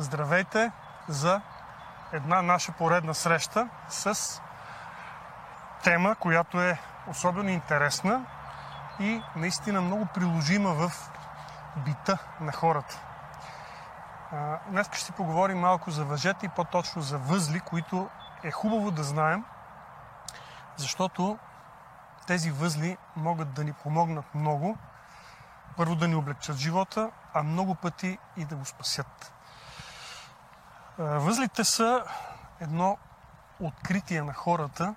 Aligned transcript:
Здравейте 0.00 0.72
за 1.08 1.40
една 2.12 2.42
наша 2.42 2.72
поредна 2.72 3.14
среща 3.14 3.68
с 3.88 4.40
тема, 5.82 6.14
която 6.14 6.60
е 6.60 6.78
особено 7.08 7.48
интересна 7.48 8.26
и 9.00 9.22
наистина 9.36 9.80
много 9.80 10.06
приложима 10.06 10.74
в 10.74 11.10
бита 11.76 12.18
на 12.40 12.52
хората. 12.52 13.00
Днес 14.66 14.86
ще 14.86 14.98
си 14.98 15.12
поговорим 15.12 15.58
малко 15.58 15.90
за 15.90 16.04
въжета 16.04 16.46
и 16.46 16.48
по-точно 16.48 17.02
за 17.02 17.18
възли, 17.18 17.60
които 17.60 18.08
е 18.42 18.50
хубаво 18.50 18.90
да 18.90 19.02
знаем, 19.02 19.44
защото 20.76 21.38
тези 22.26 22.50
възли 22.50 22.96
могат 23.16 23.52
да 23.52 23.64
ни 23.64 23.72
помогнат 23.72 24.34
много. 24.34 24.78
Първо 25.76 25.94
да 25.94 26.08
ни 26.08 26.14
облегчат 26.14 26.56
живота, 26.56 27.10
а 27.34 27.42
много 27.42 27.74
пъти 27.74 28.18
и 28.36 28.44
да 28.44 28.56
го 28.56 28.64
спасят. 28.64 29.32
Възлите 30.98 31.64
са 31.64 32.04
едно 32.60 32.98
откритие 33.60 34.22
на 34.22 34.32
хората, 34.32 34.94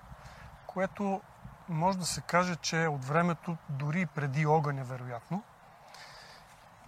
което 0.66 1.20
може 1.68 1.98
да 1.98 2.06
се 2.06 2.20
каже, 2.20 2.56
че 2.56 2.82
е 2.82 2.88
от 2.88 3.04
времето 3.04 3.56
дори 3.68 4.00
и 4.00 4.06
преди 4.06 4.46
огъня, 4.46 4.84
вероятно. 4.84 5.42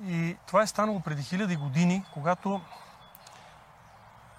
И 0.02 0.37
това 0.47 0.62
е 0.62 0.66
станало 0.66 1.00
преди 1.00 1.23
хиляди 1.23 1.56
години, 1.56 2.05
когато 2.14 2.61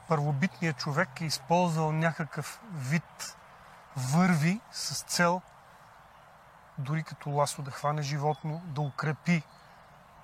първобитният 0.07 0.77
човек 0.77 1.21
е 1.21 1.25
използвал 1.25 1.91
някакъв 1.91 2.61
вид 2.73 3.37
върви 3.97 4.61
с 4.71 5.03
цел 5.03 5.41
дори 6.77 7.03
като 7.03 7.29
ласо 7.29 7.61
да 7.61 7.71
хване 7.71 8.01
животно, 8.01 8.61
да 8.65 8.81
укрепи 8.81 9.43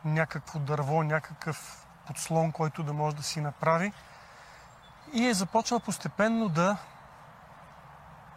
някакво 0.05 0.59
дърво, 0.59 1.03
някакъв 1.03 1.87
подслон, 2.07 2.51
който 2.51 2.83
да 2.83 2.93
може 2.93 3.15
да 3.15 3.23
си 3.23 3.41
направи. 3.41 3.93
И 5.13 5.27
е 5.27 5.33
започнал 5.33 5.79
постепенно 5.79 6.49
да 6.49 6.77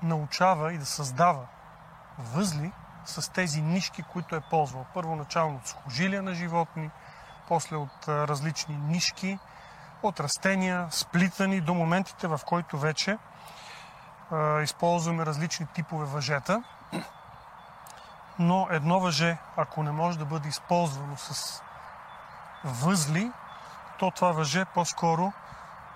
научава 0.02 0.72
и 0.72 0.78
да 0.78 0.86
създава 0.86 1.46
възли 2.18 2.72
с 3.04 3.32
тези 3.32 3.62
нишки, 3.62 4.02
които 4.02 4.36
е 4.36 4.40
ползвал. 4.40 4.86
Първоначално 4.94 5.56
от 5.56 5.66
сухожилия 5.66 6.22
на 6.22 6.34
животни, 6.34 6.90
после 7.48 7.76
от 7.76 8.08
различни 8.08 8.76
нишки, 8.76 9.38
от 10.02 10.20
растения, 10.20 10.88
сплитани 10.90 11.60
до 11.60 11.74
моментите, 11.74 12.26
в 12.26 12.40
който 12.46 12.78
вече 12.78 13.10
е, 13.10 14.62
използваме 14.62 15.26
различни 15.26 15.66
типове 15.66 16.06
въжета. 16.06 16.62
Но 18.38 18.68
едно 18.70 19.00
въже, 19.00 19.38
ако 19.56 19.82
не 19.82 19.90
може 19.90 20.18
да 20.18 20.24
бъде 20.24 20.48
използвано 20.48 21.16
с 21.16 21.62
възли, 22.64 23.32
то 23.98 24.10
това 24.10 24.32
въже 24.32 24.64
по-скоро 24.64 25.32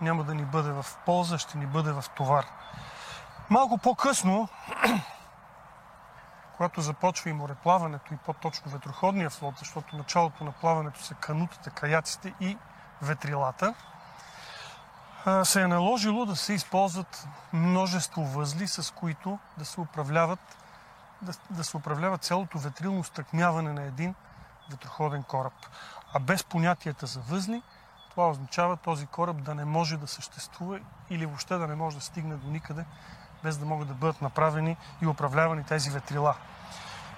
няма 0.01 0.25
да 0.25 0.35
ни 0.35 0.45
бъде 0.45 0.71
в 0.73 0.87
полза, 1.07 1.39
ще 1.39 1.59
ни 1.59 1.67
бъде 1.67 1.93
в 1.93 2.05
товар. 2.17 2.47
Малко 3.51 3.79
по-късно, 3.79 4.49
когато 6.57 6.81
започва 6.81 7.31
и 7.31 7.33
мореплаването, 7.33 8.15
и 8.15 8.17
по-точно 8.17 8.71
ветроходния 8.71 9.31
флот, 9.31 9.55
защото 9.59 9.97
началото 9.97 10.45
на 10.45 10.53
плаването 10.53 11.03
са 11.03 11.15
канутите, 11.15 11.71
каяците 11.71 12.35
и 12.41 12.59
ветрилата, 13.03 13.75
се 15.45 15.63
е 15.63 15.67
наложило 15.67 16.27
да 16.27 16.37
се 16.37 16.53
използват 16.53 17.29
множество 17.53 18.25
възли, 18.25 18.69
с 18.69 18.95
които 18.95 19.39
да 19.59 19.65
се 19.65 19.81
управляват 19.81 20.57
да, 21.23 21.33
да 21.51 21.65
се 21.65 21.77
управлява 21.77 22.19
цялото 22.19 22.59
ветрилно 22.59 23.05
стъкмяване 23.05 23.73
на 23.73 23.83
един 23.83 24.15
ветроходен 24.71 25.23
кораб. 25.23 25.53
А 26.13 26.19
без 26.19 26.45
понятията 26.45 27.07
за 27.07 27.21
възли, 27.21 27.63
това 28.21 28.31
означава 28.31 28.77
този 28.77 29.07
кораб 29.07 29.43
да 29.43 29.55
не 29.55 29.65
може 29.65 29.97
да 29.97 30.07
съществува 30.07 30.81
или 31.11 31.27
въобще 31.27 31.57
да 31.57 31.67
не 31.67 31.75
може 31.75 31.97
да 31.97 32.03
стигне 32.03 32.37
до 32.37 32.51
никъде, 32.51 32.85
без 33.43 33.59
да 33.59 33.67
могат 33.67 33.89
да 33.89 33.95
бъдат 33.95 34.23
направени 34.23 34.77
и 35.03 35.07
управлявани 35.07 35.65
тези 35.65 35.91
ветрила. 35.91 36.35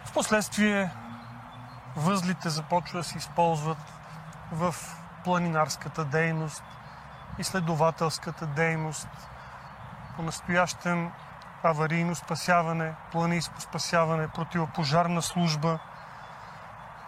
Впоследствие 0.04 0.90
възлите 1.96 2.48
започват 2.48 3.00
да 3.00 3.04
се 3.04 3.18
използват 3.18 3.78
в 4.52 4.74
планинарската 5.24 6.04
дейност, 6.04 6.64
изследователската 7.38 8.46
дейност, 8.46 9.08
по-настоящем 10.16 11.12
аварийно 11.62 12.14
спасяване, 12.14 12.94
планинско 13.12 13.60
спасяване, 13.60 14.28
противопожарна 14.28 15.22
служба, 15.22 15.78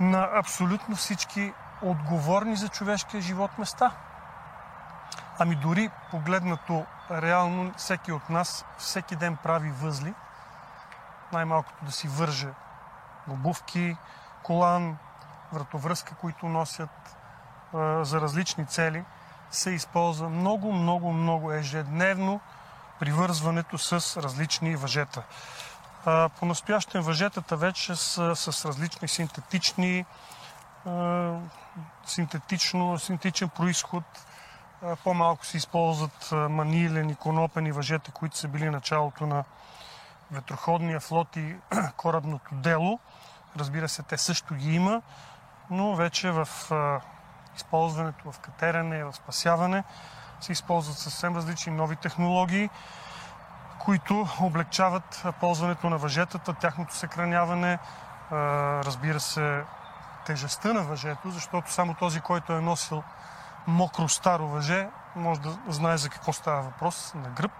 на 0.01 0.29
абсолютно 0.35 0.97
всички 0.97 1.53
отговорни 1.85 2.57
за 2.57 2.69
човешкия 2.69 3.23
живот 3.23 3.59
места. 3.59 3.91
Ами 5.39 5.57
дори 5.57 5.91
погледнато 6.11 6.87
реално 7.11 7.73
всеки 7.77 8.13
от 8.13 8.31
нас 8.31 8.65
всеки 8.79 9.17
ден 9.17 9.37
прави 9.37 9.71
възли, 9.71 10.15
най-малкото 11.33 11.85
да 11.85 11.93
си 11.93 12.09
върже 12.09 12.49
обувки, 13.29 13.97
колан, 14.43 14.97
вратовръзка, 15.53 16.15
които 16.15 16.47
носят 16.47 17.17
а, 17.75 18.05
за 18.05 18.21
различни 18.21 18.67
цели, 18.67 19.05
се 19.51 19.71
използва 19.71 20.29
много, 20.29 20.73
много, 20.73 21.13
много 21.13 21.53
ежедневно 21.53 22.41
привързването 22.99 23.79
с 23.79 24.23
различни 24.23 24.77
въжета. 24.77 25.23
По-настоящен 26.05 27.03
въжетата 27.03 27.57
вече 27.57 27.97
са 27.97 28.37
с 28.37 28.65
различни 28.65 29.09
синтетични, 29.09 30.05
синтетично, 32.07 32.99
синтетичен 32.99 33.49
происход. 33.49 34.05
По-малко 35.05 35.47
се 35.47 35.57
използват 35.57 36.29
манилени, 36.33 37.15
конопени 37.15 37.73
въжета, 37.73 38.13
които 38.13 38.37
са 38.37 38.49
били 38.49 38.71
началото 38.71 39.27
на 39.27 39.45
ветроходния 40.31 41.01
флот 41.01 41.37
и 41.37 41.57
корабното 41.97 42.55
дело. 42.55 42.99
Разбира 43.57 43.89
се, 43.89 44.03
те 44.03 44.19
също 44.19 44.55
ги 44.55 44.75
има, 44.75 45.03
но 45.71 45.95
вече 45.95 46.31
в 46.31 46.49
използването 47.57 48.33
в 48.33 48.39
катерене, 48.39 49.05
в 49.05 49.13
спасяване 49.13 49.85
се 50.41 50.53
използват 50.53 50.99
съвсем 50.99 51.37
различни 51.37 51.73
нови 51.73 51.97
технологии, 51.97 52.71
които 53.79 54.29
облегчават 54.41 55.25
ползването 55.41 55.91
на 55.91 55.99
въжетата, 55.99 56.55
тяхното 56.55 56.95
съхраняване, 56.95 57.79
разбира 58.85 59.21
се, 59.21 59.63
тежестта 60.27 60.73
на 60.73 60.83
въжето, 60.83 61.31
защото 61.31 61.73
само 61.73 61.95
този, 61.95 62.21
който 62.21 62.53
е 62.53 62.61
носил 62.61 63.03
мокро 63.67 64.09
старо 64.09 64.47
въже, 64.47 64.89
може 65.17 65.41
да 65.41 65.59
знае 65.69 65.97
за 65.97 66.09
какво 66.09 66.33
става 66.33 66.63
въпрос 66.63 67.15
на 67.15 67.31
гръб. 67.31 67.53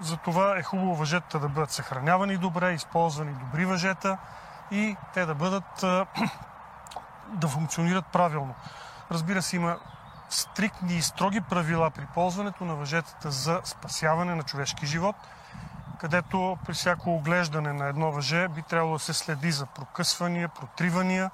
Затова 0.00 0.58
е 0.58 0.62
хубаво 0.62 0.94
въжетата 0.94 1.38
да 1.38 1.48
бъдат 1.48 1.70
съхранявани 1.70 2.36
добре, 2.36 2.72
използвани 2.72 3.32
добри 3.32 3.64
въжета 3.64 4.18
и 4.70 4.96
те 5.14 5.26
да 5.26 5.34
бъдат 5.34 5.80
да 7.28 7.48
функционират 7.48 8.06
правилно. 8.06 8.54
Разбира 9.10 9.42
се, 9.42 9.56
има 9.56 9.78
стриктни 10.28 10.94
и 10.94 11.02
строги 11.02 11.40
правила 11.40 11.90
при 11.90 12.06
ползването 12.06 12.64
на 12.64 12.74
въжетата 12.74 13.30
за 13.30 13.60
спасяване 13.64 14.34
на 14.34 14.42
човешки 14.42 14.86
живот, 14.86 15.16
където 16.02 16.58
при 16.66 16.72
всяко 16.72 17.14
оглеждане 17.14 17.72
на 17.72 17.86
едно 17.86 18.12
въже 18.12 18.48
би 18.48 18.62
трябвало 18.62 18.92
да 18.92 18.98
се 18.98 19.12
следи 19.12 19.52
за 19.52 19.66
прокъсвания, 19.66 20.48
протривания, 20.48 21.30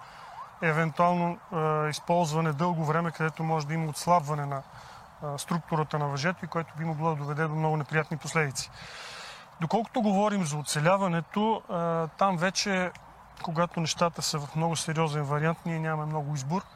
евентуално 0.62 1.39
е, 1.53 1.89
използване 1.89 2.53
дълго 2.53 2.84
време, 2.84 3.11
където 3.11 3.43
може 3.43 3.67
да 3.67 3.75
има 3.75 3.91
отслабване 3.91 4.47
на 4.47 4.57
е, 4.57 5.39
структурата 5.39 5.99
на 5.99 6.09
въжето 6.09 6.45
и 6.45 6.49
което 6.49 6.75
би 6.78 6.84
могло 6.84 7.11
да 7.11 7.17
доведе 7.17 7.49
до 7.49 7.55
много 7.55 7.77
неприятни 7.77 8.17
последици. 8.17 8.71
Доколкото 9.61 10.03
говорим 10.03 10.47
за 10.47 10.57
оцеляването, 10.57 11.62
е, 11.62 11.73
там 12.19 12.37
вече, 12.37 12.91
когато 13.43 13.81
нещата 13.81 14.23
са 14.23 14.39
в 14.39 14.57
много 14.57 14.77
сериозен 14.77 15.23
вариант, 15.23 15.59
ние 15.67 15.78
нямаме 15.78 16.07
много 16.07 16.34
избор– 16.34 16.62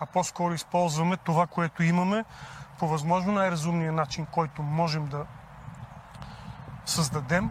а 0.00 0.06
по-скоро 0.06 0.54
използваме 0.54 1.16
това, 1.16 1.46
което 1.46 1.82
имаме 1.82 2.24
по 2.78 2.88
възможно 2.88 3.32
най-разумния 3.32 3.92
начин, 3.92 4.26
който 4.26 4.62
можем 4.62 5.06
да 5.06 5.26
създадем 6.86 7.50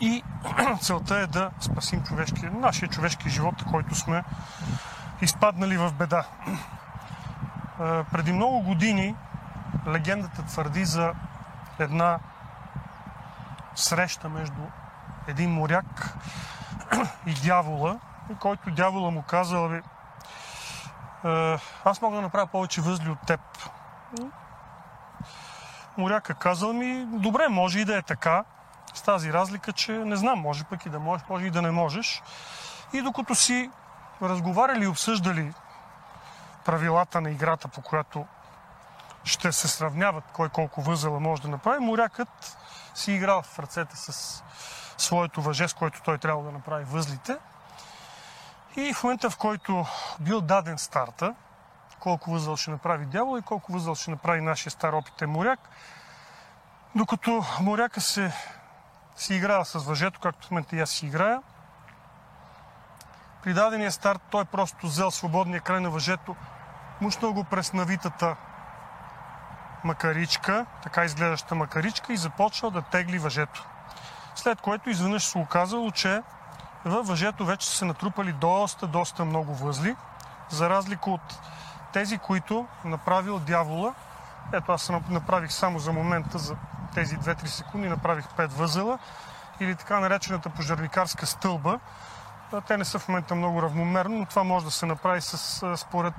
и 0.00 0.22
целта 0.80 1.16
е 1.16 1.26
да 1.26 1.50
спасим 1.60 2.02
човешки, 2.02 2.46
нашия 2.46 2.88
човешки 2.88 3.30
живот, 3.30 3.54
който 3.70 3.94
сме 3.94 4.24
изпаднали 5.20 5.76
в 5.76 5.92
беда. 5.92 6.24
Преди 8.12 8.32
много 8.32 8.60
години 8.60 9.16
легендата 9.86 10.42
твърди 10.42 10.84
за 10.84 11.12
една 11.78 12.18
среща 13.74 14.28
между 14.28 14.62
един 15.26 15.50
моряк 15.50 16.16
и 17.26 17.34
дявола, 17.34 17.98
който 18.40 18.70
дявола 18.70 19.10
му 19.10 19.22
казал, 19.22 19.70
аз 21.84 22.00
мога 22.02 22.16
да 22.16 22.22
направя 22.22 22.46
повече 22.46 22.80
възли 22.80 23.10
от 23.10 23.20
теб. 23.26 23.40
Моряка 25.98 26.34
казал 26.34 26.72
ми, 26.72 27.04
добре, 27.06 27.48
може 27.48 27.80
и 27.80 27.84
да 27.84 27.96
е 27.96 28.02
така, 28.02 28.44
с 28.94 29.02
тази 29.02 29.32
разлика, 29.32 29.72
че 29.72 29.92
не 29.92 30.16
знам, 30.16 30.38
може 30.38 30.64
пък 30.64 30.86
и 30.86 30.88
да 30.88 30.98
можеш, 30.98 31.26
може 31.28 31.46
и 31.46 31.50
да 31.50 31.62
не 31.62 31.70
можеш. 31.70 32.22
И 32.92 33.02
докато 33.02 33.34
си 33.34 33.70
разговаряли 34.22 34.84
и 34.84 34.88
обсъждали 34.88 35.52
правилата 36.64 37.20
на 37.20 37.30
играта, 37.30 37.68
по 37.68 37.82
която 37.82 38.26
ще 39.24 39.52
се 39.52 39.68
сравняват 39.68 40.24
кой 40.32 40.48
колко 40.48 40.82
възела 40.82 41.20
може 41.20 41.42
да 41.42 41.48
направи, 41.48 41.78
морякът 41.78 42.58
си 42.94 43.12
играл 43.12 43.42
в 43.42 43.58
ръцете 43.58 43.96
с 43.96 44.42
своето 44.98 45.42
въже, 45.42 45.68
с 45.68 45.74
което 45.74 46.02
той 46.02 46.18
трябва 46.18 46.42
да 46.42 46.52
направи 46.52 46.84
възлите. 46.84 47.36
И 48.76 48.94
в 48.94 49.02
момента, 49.02 49.30
в 49.30 49.36
който 49.36 49.86
бил 50.20 50.40
даден 50.40 50.78
старта, 50.78 51.34
колко 52.02 52.30
възел 52.30 52.56
ще 52.56 52.70
направи 52.70 53.06
дявол 53.06 53.38
и 53.38 53.42
колко 53.42 53.72
възел 53.72 53.94
ще 53.94 54.10
направи 54.10 54.40
нашия 54.40 54.70
стар 54.70 54.92
опитен 54.92 55.30
моряк, 55.30 55.60
докато 56.94 57.44
моряка 57.60 58.00
се 58.00 58.32
си 59.16 59.34
играе 59.34 59.64
с 59.64 59.78
въжето, 59.78 60.20
както 60.20 60.46
в 60.46 60.50
момента 60.50 60.76
и 60.76 60.80
аз 60.80 60.90
си 60.90 61.06
играя, 61.06 61.42
при 63.42 63.54
дадения 63.54 63.92
старт 63.92 64.20
той 64.30 64.44
просто 64.44 64.86
взел 64.86 65.10
свободния 65.10 65.60
край 65.60 65.80
на 65.80 65.90
въжето, 65.90 66.36
мушнал 67.00 67.32
го 67.32 67.44
през 67.44 67.72
навитата 67.72 68.36
макаричка, 69.84 70.66
така 70.82 71.04
изглеждаща 71.04 71.54
макаричка 71.54 72.12
и 72.12 72.16
започнал 72.16 72.70
да 72.70 72.82
тегли 72.82 73.18
въжето. 73.18 73.66
След 74.34 74.60
което 74.60 74.90
изведнъж 74.90 75.24
се 75.24 75.38
оказало, 75.38 75.90
че 75.90 76.22
във 76.84 77.06
въжето 77.06 77.44
вече 77.44 77.70
са 77.70 77.84
натрупали 77.84 78.32
доста, 78.32 78.86
доста 78.86 79.24
много 79.24 79.54
възли, 79.54 79.96
за 80.50 80.70
разлика 80.70 81.10
от 81.10 81.40
тези, 81.92 82.18
които 82.18 82.66
направил 82.84 83.38
дявола. 83.38 83.94
Ето 84.52 84.72
аз 84.72 84.90
направих 85.10 85.52
само 85.52 85.78
за 85.78 85.92
момента, 85.92 86.38
за 86.38 86.56
тези 86.94 87.18
2-3 87.18 87.46
секунди, 87.46 87.88
направих 87.88 88.26
5 88.26 88.46
възела 88.46 88.98
или 89.60 89.76
така 89.76 90.00
наречената 90.00 90.50
пожарникарска 90.50 91.26
стълба. 91.26 91.80
Те 92.66 92.76
не 92.76 92.84
са 92.84 92.98
в 92.98 93.08
момента 93.08 93.34
много 93.34 93.62
равномерно, 93.62 94.18
но 94.18 94.26
това 94.26 94.44
може 94.44 94.64
да 94.64 94.70
се 94.70 94.86
направи 94.86 95.20
с, 95.20 95.76
според 95.76 96.14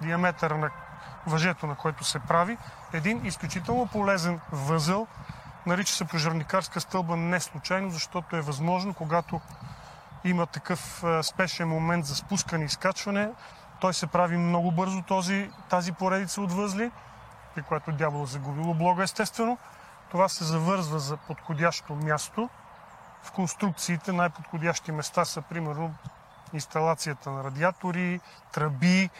диаметъра 0.00 0.58
на 0.58 0.70
въжето, 1.26 1.66
на 1.66 1.74
което 1.74 2.04
се 2.04 2.18
прави. 2.18 2.58
Един 2.92 3.26
изключително 3.26 3.86
полезен 3.86 4.40
възел, 4.52 5.06
нарича 5.66 5.94
се 5.94 6.04
пожарникарска 6.04 6.80
стълба 6.80 7.16
не 7.16 7.40
случайно, 7.40 7.90
защото 7.90 8.36
е 8.36 8.40
възможно, 8.40 8.94
когато 8.94 9.40
има 10.24 10.46
такъв 10.46 11.04
спешен 11.22 11.68
момент 11.68 12.06
за 12.06 12.14
спускане 12.14 12.64
и 12.64 12.66
изкачване, 12.66 13.30
той 13.80 13.94
се 13.94 14.06
прави 14.06 14.36
много 14.36 14.72
бързо 14.72 15.02
този, 15.02 15.50
тази 15.68 15.92
поредица 15.92 16.40
от 16.40 16.52
възли, 16.52 16.90
при 17.54 17.62
което 17.62 17.92
дявол 17.92 18.22
е 18.22 18.26
загубил 18.26 18.70
облога 18.70 19.02
естествено. 19.02 19.58
Това 20.10 20.28
се 20.28 20.44
завързва 20.44 20.98
за 20.98 21.16
подходящо 21.16 21.94
място. 21.94 22.48
В 23.22 23.32
конструкциите 23.32 24.12
най-подходящи 24.12 24.92
места 24.92 25.24
са 25.24 25.42
примерно 25.42 25.94
инсталацията 26.52 27.30
на 27.30 27.44
радиатори, 27.44 28.20
тръби, 28.52 29.10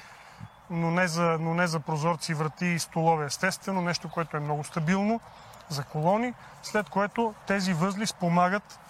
но 0.70 0.90
не 0.90 1.08
за, 1.08 1.36
но 1.40 1.54
не 1.54 1.66
за 1.66 1.80
прозорци, 1.80 2.34
врати 2.34 2.66
и 2.66 2.78
столове 2.78 3.26
естествено, 3.26 3.80
нещо, 3.80 4.10
което 4.10 4.36
е 4.36 4.40
много 4.40 4.64
стабилно 4.64 5.20
за 5.68 5.84
колони, 5.84 6.34
след 6.62 6.90
което 6.90 7.34
тези 7.46 7.72
възли 7.72 8.06
спомагат 8.06 8.80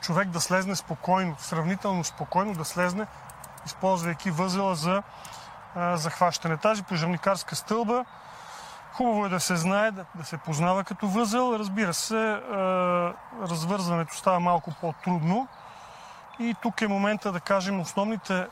човек 0.00 0.28
да 0.28 0.40
слезне 0.40 0.76
спокойно, 0.76 1.36
сравнително 1.38 2.04
спокойно 2.04 2.54
да 2.54 2.64
слезне, 2.64 3.06
използвайки 3.66 4.30
възела 4.30 4.74
за 4.74 5.02
захващане. 5.94 6.56
Тази 6.56 6.82
пожарникарска 6.82 7.56
стълба 7.56 8.04
хубаво 8.92 9.26
е 9.26 9.28
да 9.28 9.40
се 9.40 9.56
знае, 9.56 9.90
да, 9.90 10.24
се 10.24 10.38
познава 10.38 10.84
като 10.84 11.08
възел. 11.08 11.56
Разбира 11.58 11.94
се, 11.94 12.42
развързването 13.42 14.16
става 14.16 14.40
малко 14.40 14.72
по-трудно. 14.80 15.48
И 16.38 16.54
тук 16.62 16.80
е 16.80 16.88
момента 16.88 17.32
да 17.32 17.40
кажем 17.40 17.80
основните 17.80 18.46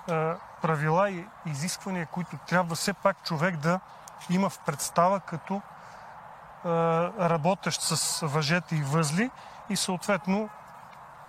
правила 0.62 1.10
и 1.10 1.26
изисквания, 1.46 2.06
които 2.06 2.36
трябва 2.46 2.74
все 2.74 2.92
пак 2.92 3.22
човек 3.22 3.56
да 3.56 3.80
има 4.30 4.50
в 4.50 4.58
представа 4.58 5.20
като 5.20 5.62
работещ 7.20 7.82
с 7.82 8.26
въжета 8.26 8.74
и 8.74 8.82
възли 8.82 9.30
и 9.68 9.76
съответно, 9.76 10.48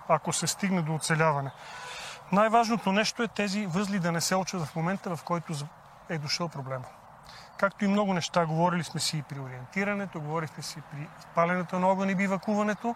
ако 0.08 0.32
се 0.32 0.46
стигне 0.46 0.82
до 0.82 0.94
оцеляване. 0.94 1.50
Най-важното 2.32 2.92
нещо 2.92 3.22
е 3.22 3.28
тези 3.28 3.66
възли 3.66 3.98
да 3.98 4.12
не 4.12 4.20
се 4.20 4.36
очат 4.36 4.64
в 4.64 4.76
момента, 4.76 5.16
в 5.16 5.22
който 5.22 5.54
е 6.08 6.18
дошъл 6.18 6.48
проблема. 6.48 6.84
Както 7.56 7.84
и 7.84 7.88
много 7.88 8.14
неща, 8.14 8.46
говорили 8.46 8.84
сме 8.84 9.00
си 9.00 9.18
и 9.18 9.22
при 9.22 9.40
ориентирането, 9.40 10.20
говорихме 10.20 10.62
си 10.62 10.82
при 10.92 11.08
паленето 11.34 11.78
на 11.78 11.86
огън 11.86 12.10
и 12.10 12.14
бивакуването. 12.14 12.94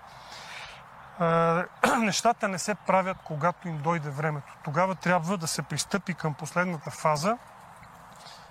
Нещата 1.98 2.48
не 2.48 2.58
се 2.58 2.74
правят, 2.74 3.16
когато 3.24 3.68
им 3.68 3.78
дойде 3.78 4.10
времето. 4.10 4.56
Тогава 4.64 4.94
трябва 4.94 5.38
да 5.38 5.46
се 5.46 5.62
пристъпи 5.62 6.14
към 6.14 6.34
последната 6.34 6.90
фаза. 6.90 7.38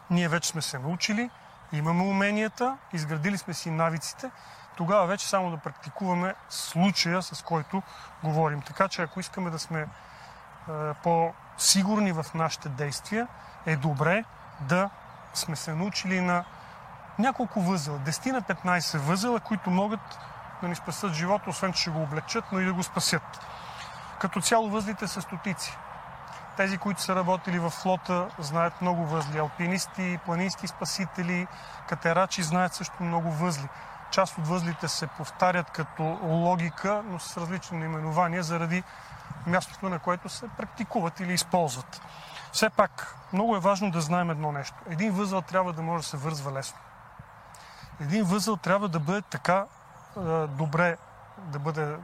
Ние 0.10 0.28
вече 0.28 0.50
сме 0.50 0.62
се 0.62 0.80
научили, 0.80 1.30
имаме 1.72 2.04
уменията, 2.04 2.78
изградили 2.94 3.38
сме 3.38 3.54
си 3.54 3.72
навиците, 3.72 4.32
тогава 4.78 5.08
вече 5.08 5.30
само 5.30 5.52
да 5.52 5.58
практикуваме 5.58 6.36
случая, 6.50 7.22
с 7.22 7.42
който 7.42 7.82
говорим. 8.24 8.62
Така 8.62 8.88
че 8.88 9.02
ако 9.02 9.20
искаме 9.20 9.50
да 9.50 9.60
сме 9.60 9.88
по-сигурни 11.04 12.12
в 12.12 12.26
нашите 12.36 12.70
действия, 12.70 13.28
е 13.66 13.76
добре 13.76 14.24
да 14.60 14.90
сме 15.34 15.56
се 15.56 15.74
научили 15.74 16.22
на 16.22 16.44
няколко 17.20 17.62
възела, 17.62 18.00
10 18.00 18.32
на 18.32 18.42
15 18.42 18.98
възела, 18.98 19.40
които 19.40 19.70
могат 19.70 20.20
да 20.62 20.68
ни 20.68 20.76
спасят 20.76 21.14
живота, 21.14 21.50
освен 21.50 21.74
че 21.74 21.92
го 21.92 22.02
облегчат, 22.02 22.46
но 22.52 22.60
и 22.60 22.66
да 22.66 22.74
го 22.74 22.84
спасят. 22.84 23.46
Като 24.20 24.42
цяло 24.42 24.70
възлите 24.70 25.08
са 25.08 25.22
стотици. 25.22 25.78
Тези, 26.58 26.78
които 26.78 27.02
са 27.02 27.16
работили 27.16 27.60
в 27.60 27.70
флота, 27.70 28.28
знаят 28.40 28.82
много 28.82 29.06
възли. 29.06 29.40
Алпинисти, 29.40 30.20
планински 30.26 30.68
спасители, 30.68 31.48
катерачи 31.88 32.44
знаят 32.44 32.74
също 32.74 33.04
много 33.04 33.32
възли. 33.32 33.68
Част 34.12 34.38
от 34.38 34.48
възлите 34.48 34.88
се 34.88 35.08
повтарят 35.08 35.72
като 35.72 36.20
логика, 36.24 37.02
но 37.06 37.20
с 37.20 37.38
различни 37.38 37.78
наименования 37.78 38.44
заради 38.44 38.84
мястото, 39.48 39.90
на 39.90 40.00
което 40.00 40.30
се 40.30 40.48
практикуват 40.48 41.20
или 41.20 41.34
използват. 41.34 42.02
Все 42.52 42.70
пак, 42.70 43.16
много 43.34 43.56
е 43.56 43.60
важно 43.60 43.92
да 43.92 44.02
знаем 44.02 44.30
едно 44.30 44.52
нещо. 44.52 44.76
Един 44.90 45.12
възел 45.12 45.42
трябва 45.42 45.74
да 45.74 45.82
може 45.82 46.04
да 46.04 46.10
се 46.10 46.18
вързва 46.18 46.52
лесно. 46.52 46.80
Един 48.00 48.24
възел 48.24 48.58
трябва 48.58 48.88
да 48.90 49.00
бъде 49.00 49.22
така 49.22 49.66
е, 50.18 50.48
добре, 50.48 50.98
да 51.38 51.60
бъде 51.60 51.84
е, 51.84 51.98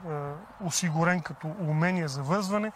осигурен 0.63 1.21
като 1.21 1.55
умение 1.59 2.07
за 2.07 2.23
вързване, 2.23 2.71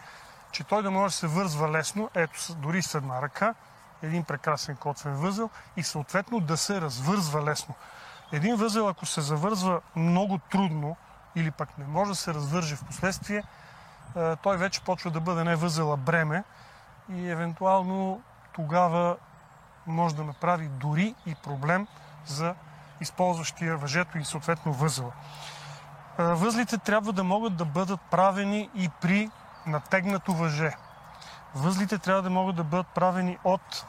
че 0.50 0.64
той 0.64 0.82
да 0.82 0.90
може 0.90 1.12
да 1.12 1.18
се 1.18 1.26
вързва 1.26 1.70
лесно, 1.70 2.10
ето 2.14 2.54
дори 2.54 2.82
с 2.82 2.94
една 2.94 3.22
ръка, 3.22 3.54
един 4.02 4.24
прекрасен 4.24 4.76
коцен 4.76 5.14
възел 5.14 5.50
и 5.76 5.82
съответно 5.82 6.40
да 6.40 6.56
се 6.56 6.80
развързва 6.80 7.44
лесно. 7.44 7.74
Един 8.32 8.56
възел, 8.56 8.88
ако 8.88 9.06
се 9.06 9.20
завързва 9.20 9.80
много 9.96 10.38
трудно 10.38 10.96
или 11.34 11.50
пък 11.50 11.78
не 11.78 11.86
може 11.86 12.10
да 12.10 12.16
се 12.16 12.34
развърже 12.34 12.76
в 12.76 12.84
последствие, 12.84 13.42
той 14.42 14.56
вече 14.56 14.80
почва 14.80 15.10
да 15.10 15.20
бъде 15.20 15.44
не 15.44 15.56
възел, 15.56 15.92
а 15.92 15.96
бреме 15.96 16.44
и 17.08 17.30
евентуално 17.30 18.20
тогава 18.52 19.16
може 19.86 20.14
да 20.14 20.24
направи 20.24 20.68
дори 20.68 21.14
и 21.26 21.34
проблем 21.34 21.86
за 22.26 22.54
използващия 23.00 23.76
въжето 23.76 24.18
и 24.18 24.24
съответно 24.24 24.72
възела. 24.72 25.12
Възлите 26.18 26.78
трябва 26.78 27.12
да 27.12 27.24
могат 27.24 27.56
да 27.56 27.64
бъдат 27.64 28.00
правени 28.00 28.70
и 28.74 28.90
при 29.00 29.30
натегнато 29.66 30.32
въже. 30.32 30.72
Възлите 31.54 31.98
трябва 31.98 32.22
да 32.22 32.30
могат 32.30 32.56
да 32.56 32.64
бъдат 32.64 32.86
правени 32.86 33.38
от 33.44 33.86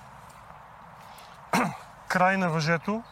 край 2.08 2.38
на 2.38 2.50
въжето, 2.50 3.04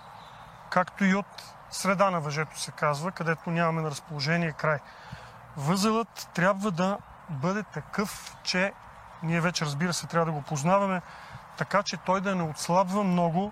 както 0.70 1.06
и 1.06 1.16
от 1.16 1.54
среда 1.70 2.10
на 2.10 2.20
въжето 2.20 2.60
се 2.60 2.72
казва, 2.72 3.12
където 3.12 3.52
нямаме 3.52 3.82
на 3.82 3.92
разположение 3.92 4.52
край. 4.52 4.80
Възелът 5.58 6.30
трябва 6.34 6.72
да 6.72 6.98
бъде 7.30 7.64
такъв, 7.64 8.38
че 8.44 8.74
ние 9.24 9.42
вече 9.42 9.66
разбира 9.66 9.94
се 9.94 10.08
трябва 10.08 10.26
да 10.26 10.32
го 10.32 10.42
познаваме, 10.42 11.02
така 11.58 11.84
че 11.84 11.98
той 11.98 12.22
да 12.22 12.36
не 12.36 12.44
отслабва 12.44 13.04
много 13.04 13.52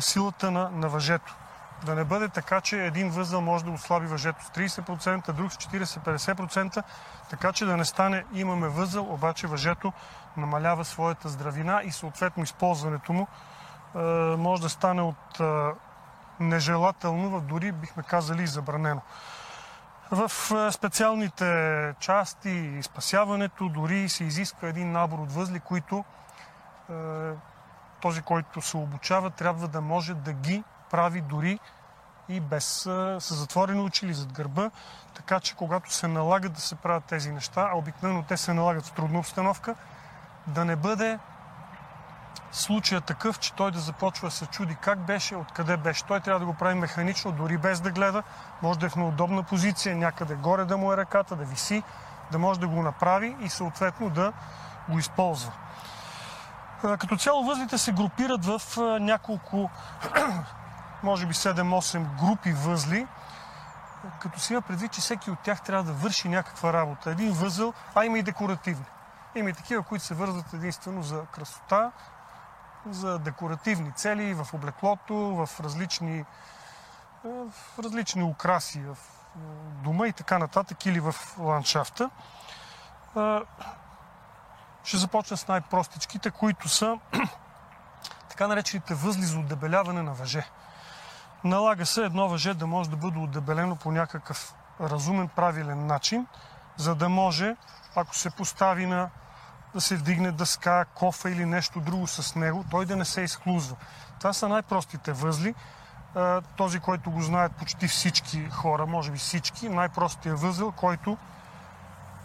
силата 0.00 0.50
на, 0.50 0.70
на 0.70 0.88
въжето. 0.88 1.36
Да 1.84 1.94
не 1.94 2.04
бъде 2.04 2.28
така, 2.28 2.60
че 2.60 2.86
един 2.86 3.10
възел 3.10 3.40
може 3.40 3.64
да 3.64 3.70
ослаби 3.70 4.06
въжето 4.06 4.44
с 4.44 4.48
30%, 4.48 5.32
друг 5.32 5.52
с 5.52 5.56
40-50%, 5.56 6.82
така 7.30 7.52
че 7.52 7.64
да 7.64 7.76
не 7.76 7.84
стане 7.84 8.24
имаме 8.32 8.68
възел, 8.68 9.12
обаче 9.12 9.46
въжето 9.46 9.92
намалява 10.36 10.84
своята 10.84 11.28
здравина 11.28 11.80
и 11.84 11.92
съответно 11.92 12.42
използването 12.42 13.12
му 13.12 13.26
е, 13.94 13.98
може 14.36 14.62
да 14.62 14.68
стане 14.68 15.02
от 15.02 15.40
е, 15.40 15.44
нежелателно, 16.40 17.40
дори 17.40 17.72
бихме 17.72 18.02
казали 18.02 18.42
и 18.42 18.46
забранено. 18.46 19.00
В 20.10 20.32
е, 20.52 20.72
специалните 20.72 21.94
части 22.00 22.50
и 22.50 22.82
спасяването 22.82 23.68
дори 23.68 24.08
се 24.08 24.24
изисква 24.24 24.68
един 24.68 24.92
набор 24.92 25.18
от 25.18 25.32
възли, 25.32 25.60
които 25.60 26.04
е, 26.90 26.94
този, 28.00 28.22
който 28.22 28.60
се 28.60 28.76
обучава, 28.76 29.30
трябва 29.30 29.68
да 29.68 29.80
може 29.80 30.14
да 30.14 30.32
ги 30.32 30.64
прави 30.90 31.20
дори 31.20 31.58
и 32.28 32.40
без 32.40 32.64
с 33.18 33.34
затворени 33.34 33.80
очи 33.80 34.04
или 34.04 34.14
зад 34.14 34.32
гърба, 34.32 34.70
така 35.14 35.40
че 35.40 35.56
когато 35.56 35.94
се 35.94 36.08
налагат 36.08 36.52
да 36.52 36.60
се 36.60 36.74
правят 36.74 37.04
тези 37.04 37.32
неща, 37.32 37.70
а 37.72 37.76
обикновено 37.76 38.22
те 38.22 38.36
се 38.36 38.54
налагат 38.54 38.86
в 38.86 38.92
трудна 38.92 39.18
обстановка, 39.18 39.74
да 40.46 40.64
не 40.64 40.76
бъде 40.76 41.18
случая 42.52 43.00
такъв, 43.00 43.38
че 43.38 43.52
той 43.52 43.70
да 43.70 43.78
започва 43.78 44.28
да 44.28 44.34
се 44.34 44.46
чуди 44.46 44.74
как 44.74 44.98
беше, 44.98 45.36
откъде 45.36 45.76
беше. 45.76 46.04
Той 46.04 46.20
трябва 46.20 46.40
да 46.40 46.46
го 46.46 46.54
прави 46.54 46.74
механично, 46.74 47.32
дори 47.32 47.58
без 47.58 47.80
да 47.80 47.90
гледа. 47.90 48.22
Може 48.62 48.78
да 48.78 48.86
е 48.86 48.88
в 48.88 48.96
неудобна 48.96 49.42
позиция, 49.42 49.96
някъде 49.96 50.34
горе 50.34 50.64
да 50.64 50.76
му 50.76 50.92
е 50.92 50.96
ръката, 50.96 51.36
да 51.36 51.44
виси, 51.44 51.82
да 52.32 52.38
може 52.38 52.60
да 52.60 52.68
го 52.68 52.82
направи 52.82 53.36
и 53.40 53.48
съответно 53.48 54.10
да 54.10 54.32
го 54.88 54.98
използва. 54.98 55.52
Като 56.82 57.16
цяло 57.16 57.44
възлите 57.44 57.78
се 57.78 57.92
групират 57.92 58.44
в 58.44 58.60
няколко, 59.00 59.70
може 61.02 61.26
би 61.26 61.34
7-8 61.34 62.04
групи 62.20 62.52
възли, 62.52 63.06
като 64.20 64.40
си 64.40 64.52
има 64.52 64.62
предвид, 64.62 64.92
че 64.92 65.00
всеки 65.00 65.30
от 65.30 65.38
тях 65.38 65.62
трябва 65.62 65.84
да 65.84 65.92
върши 65.92 66.28
някаква 66.28 66.72
работа. 66.72 67.10
Един 67.10 67.32
възъл, 67.32 67.72
а 67.94 68.04
има 68.04 68.18
и 68.18 68.22
декоративни. 68.22 68.84
Има 69.34 69.50
и 69.50 69.52
такива, 69.52 69.82
които 69.82 70.04
се 70.04 70.14
вързват 70.14 70.52
единствено 70.52 71.02
за 71.02 71.22
красота, 71.32 71.90
за 72.90 73.18
декоративни 73.18 73.92
цели 73.92 74.34
в 74.34 74.54
облеклото, 74.54 75.14
в 75.14 75.60
различни, 75.60 76.24
в 77.24 77.78
различни 77.78 78.22
украси 78.22 78.80
в 78.80 78.96
дома 79.84 80.06
и 80.06 80.12
така 80.12 80.38
нататък 80.38 80.86
или 80.86 81.00
в 81.00 81.14
ландшафта. 81.38 82.10
Ще 84.84 84.96
започна 84.96 85.36
с 85.36 85.48
най-простичките, 85.48 86.30
които 86.30 86.68
са 86.68 86.98
така 88.28 88.48
наречените 88.48 88.94
възли 88.94 89.22
за 89.22 89.38
отдебеляване 89.38 90.02
на 90.02 90.12
въже. 90.12 90.46
Налага 91.44 91.86
се 91.86 92.04
едно 92.04 92.28
въже 92.28 92.54
да 92.54 92.66
може 92.66 92.90
да 92.90 92.96
бъде 92.96 93.18
отдебелено 93.18 93.76
по 93.76 93.92
някакъв 93.92 94.54
разумен, 94.80 95.28
правилен 95.28 95.86
начин, 95.86 96.26
за 96.76 96.94
да 96.94 97.08
може, 97.08 97.56
ако 97.96 98.16
се 98.16 98.30
постави 98.30 98.86
на 98.86 99.10
да 99.78 99.82
се 99.82 99.96
вдигне 99.96 100.32
дъска, 100.32 100.84
кофа 100.84 101.30
или 101.30 101.44
нещо 101.44 101.80
друго 101.80 102.06
с 102.06 102.34
него, 102.34 102.64
той 102.70 102.86
да 102.86 102.96
не 102.96 103.04
се 103.04 103.20
изхлузва. 103.20 103.76
Това 104.18 104.32
са 104.32 104.48
най-простите 104.48 105.12
възли. 105.12 105.54
Този, 106.56 106.80
който 106.80 107.10
го 107.10 107.22
знаят 107.22 107.52
почти 107.52 107.88
всички 107.88 108.50
хора, 108.50 108.86
може 108.86 109.10
би 109.10 109.18
всички, 109.18 109.68
най-простият 109.68 110.40
възел, 110.40 110.72
който 110.72 111.16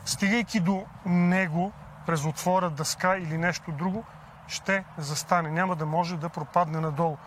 стигайки 0.05 0.59
до 0.59 0.85
него 1.05 1.71
през 2.05 2.25
отвора 2.25 2.69
дъска 2.69 3.17
или 3.17 3.37
нещо 3.37 3.71
друго, 3.71 4.03
ще 4.47 4.83
застане. 4.97 5.51
Няма 5.51 5.75
да 5.75 5.85
може 5.85 6.17
да 6.17 6.29
пропадне 6.29 6.79
надолу. 6.79 7.17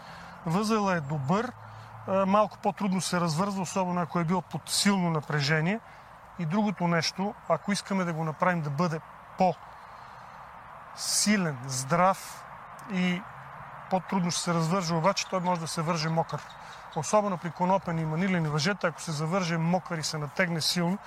Възела 0.47 0.97
е 0.97 1.01
добър, 1.01 1.53
малко 2.27 2.59
по-трудно 2.59 3.01
се 3.01 3.21
развързва, 3.21 3.63
особено 3.63 4.01
ако 4.01 4.19
е 4.19 4.25
бил 4.25 4.43
под 4.43 4.71
силно 4.71 5.11
напрежение. 5.11 5.81
И 6.39 6.47
другото 6.47 6.89
нещо, 6.89 7.35
ако 7.49 7.73
искаме 7.73 8.05
да 8.05 8.13
го 8.13 8.25
направим 8.25 8.61
да 8.63 8.71
бъде 8.71 9.01
по- 9.39 9.55
силен, 10.97 11.59
здрав 11.67 12.45
и 12.93 13.23
по-трудно 13.91 14.31
ще 14.31 14.41
се 14.41 14.55
развърже, 14.55 14.95
обаче 14.95 15.27
той 15.27 15.41
може 15.41 15.61
да 15.61 15.67
се 15.69 15.83
върже 15.83 16.09
мокър. 16.09 16.43
Особено 16.97 17.39
при 17.39 17.51
конопени 17.51 18.03
и 18.03 18.05
манилени 18.05 18.49
въжета, 18.49 18.87
ако 18.87 19.03
се 19.03 19.13
завърже 19.13 19.57
мокър 19.59 19.99
и 19.99 20.03
се 20.03 20.19
натегне 20.19 20.61
силно, 20.61 20.99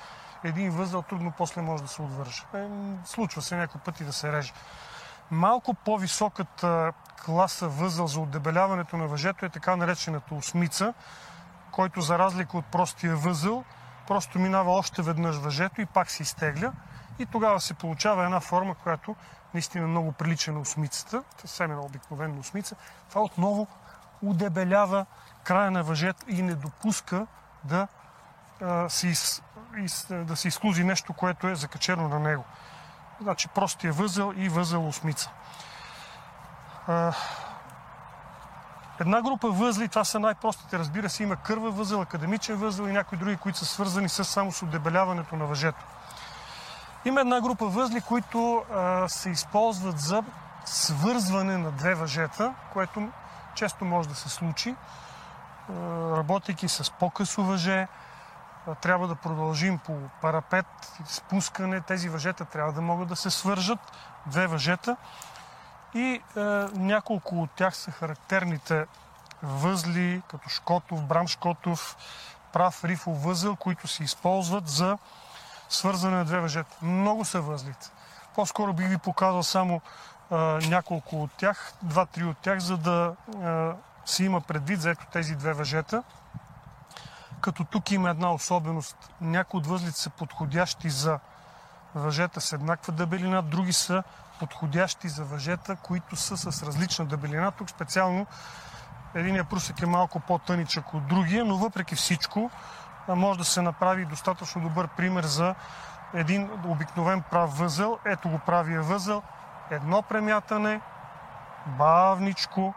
един 0.43 0.71
възел 0.71 1.01
трудно 1.01 1.33
после 1.37 1.61
може 1.61 1.83
да 1.83 1.89
се 1.89 2.01
отвърже. 2.01 2.43
Е, 2.53 2.67
случва 3.05 3.41
се 3.41 3.55
някой 3.55 3.81
пъти 3.81 4.03
да 4.03 4.13
се 4.13 4.31
реже. 4.31 4.53
Малко 5.31 5.73
по-високата 5.73 6.93
класа 7.25 7.67
възел 7.67 8.07
за 8.07 8.19
отдебеляването 8.19 8.97
на 8.97 9.07
въжето 9.07 9.45
е 9.45 9.49
така 9.49 9.75
наречената 9.75 10.35
осмица, 10.35 10.93
който 11.71 12.01
за 12.01 12.19
разлика 12.19 12.57
от 12.57 12.65
простия 12.65 13.15
възел, 13.15 13.63
просто 14.07 14.39
минава 14.39 14.71
още 14.71 15.01
веднъж 15.01 15.35
въжето 15.35 15.81
и 15.81 15.85
пак 15.85 16.09
се 16.09 16.23
изтегля. 16.23 16.71
И 17.19 17.25
тогава 17.25 17.59
се 17.59 17.73
получава 17.73 18.23
една 18.23 18.39
форма, 18.39 18.75
която 18.75 19.15
наистина 19.53 19.87
много 19.87 20.11
прилича 20.11 20.51
на 20.51 20.59
осмицата, 20.59 21.23
съвсем 21.37 21.71
една 21.71 21.83
обикновена 21.83 22.39
осмица. 22.39 22.75
Това 23.09 23.21
отново 23.21 23.67
удебелява 24.21 25.05
края 25.43 25.71
на 25.71 25.83
въжето 25.83 26.25
и 26.27 26.41
не 26.41 26.55
допуска 26.55 27.27
да, 27.63 27.87
а, 28.61 28.89
се, 28.89 29.07
из, 29.07 29.41
из, 29.77 30.07
да 30.09 30.35
се 30.35 30.47
изклузи 30.47 30.83
нещо, 30.83 31.13
което 31.13 31.47
е 31.47 31.55
закачено 31.55 32.07
на 32.07 32.19
него. 32.19 32.43
Значи 33.21 33.47
простия 33.47 33.93
възел 33.93 34.33
и 34.35 34.49
възел 34.49 34.87
осмица. 34.87 35.31
А, 36.87 37.13
една 38.99 39.21
група 39.21 39.49
възли, 39.49 39.89
това 39.89 40.03
са 40.03 40.19
най-простите, 40.19 40.79
разбира 40.79 41.09
се, 41.09 41.23
има 41.23 41.35
кърва 41.35 41.71
възел, 41.71 42.01
академичен 42.01 42.55
възел 42.55 42.83
и 42.83 42.91
някои 42.91 43.17
други, 43.17 43.37
които 43.37 43.57
са 43.57 43.65
свързани 43.65 44.09
с 44.09 44.25
само 44.25 44.51
с 44.51 44.61
удебеляването 44.61 45.35
на 45.35 45.45
въжето. 45.45 45.85
Има 47.05 47.21
една 47.21 47.41
група 47.41 47.65
възли, 47.65 48.01
които 48.01 48.65
а, 48.73 49.09
се 49.09 49.29
използват 49.29 49.99
за 49.99 50.23
свързване 50.65 51.57
на 51.57 51.71
две 51.71 51.95
въжета, 51.95 52.53
което 52.73 53.09
често 53.55 53.85
може 53.85 54.09
да 54.09 54.15
се 54.15 54.29
случи. 54.29 54.75
А, 54.75 55.73
работейки 56.17 56.67
с 56.67 56.91
по-късо 56.91 57.43
въже, 57.43 57.87
а, 58.67 58.75
трябва 58.75 59.07
да 59.07 59.15
продължим 59.15 59.77
по 59.77 59.97
парапет, 60.21 60.65
спускане. 61.05 61.81
Тези 61.81 62.09
въжета 62.09 62.45
трябва 62.45 62.73
да 62.73 62.81
могат 62.81 63.07
да 63.07 63.15
се 63.15 63.29
свържат. 63.29 63.79
Две 64.25 64.47
въжета. 64.47 64.97
И 65.93 66.21
а, 66.35 66.39
няколко 66.73 67.41
от 67.41 67.51
тях 67.51 67.75
са 67.75 67.91
характерните 67.91 68.85
възли, 69.43 70.21
като 70.27 70.49
Шкотов, 70.49 71.03
Брам 71.03 71.27
Шкотов, 71.27 71.97
прав 72.53 72.83
рифов 72.83 73.23
възел, 73.23 73.55
които 73.55 73.87
се 73.87 74.03
използват 74.03 74.67
за 74.67 74.97
свързане 75.69 76.17
на 76.17 76.25
две 76.25 76.39
въжета. 76.39 76.75
Много 76.81 77.25
са 77.25 77.41
възлите. 77.41 77.89
По-скоро 78.35 78.73
бих 78.73 78.87
ви 78.87 78.97
показал 78.97 79.43
само 79.43 79.81
а, 80.31 80.35
няколко 80.69 81.23
от 81.23 81.31
тях, 81.31 81.73
два-три 81.83 82.23
от 82.23 82.37
тях, 82.37 82.59
за 82.59 82.77
да 82.77 83.15
а, 83.43 83.73
си 84.05 84.23
има 84.23 84.41
предвид 84.41 84.81
за 84.81 84.89
ето 84.89 85.05
тези 85.11 85.35
две 85.35 85.53
въжета. 85.53 86.03
Като 87.41 87.63
тук 87.63 87.91
има 87.91 88.09
една 88.09 88.33
особеност. 88.33 88.97
Някои 89.21 89.57
от 89.57 89.67
възлите 89.67 89.99
са 89.99 90.09
подходящи 90.09 90.89
за 90.89 91.19
въжета 91.95 92.41
с 92.41 92.53
еднаква 92.53 92.93
дебелина, 92.93 93.41
други 93.41 93.73
са 93.73 94.03
подходящи 94.39 95.09
за 95.09 95.23
въжета, 95.23 95.75
които 95.75 96.15
са 96.15 96.37
с 96.37 96.63
различна 96.63 97.05
дебелина. 97.05 97.51
Тук 97.51 97.69
специално 97.69 98.27
единия 99.15 99.43
прусек 99.43 99.81
е 99.81 99.85
малко 99.85 100.19
по-тъничък 100.19 100.93
от 100.93 101.07
другия, 101.07 101.45
но 101.45 101.57
въпреки 101.57 101.95
всичко 101.95 102.51
може 103.15 103.39
да 103.39 103.45
се 103.45 103.61
направи 103.61 104.05
достатъчно 104.05 104.61
добър 104.61 104.87
пример 104.87 105.23
за 105.23 105.55
един 106.13 106.49
обикновен 106.65 107.21
прав 107.21 107.57
възел. 107.57 107.99
Ето 108.05 108.29
го 108.29 108.39
правия 108.39 108.81
възел. 108.81 109.23
Едно 109.71 110.01
премятане, 110.01 110.81
бавничко, 111.65 112.73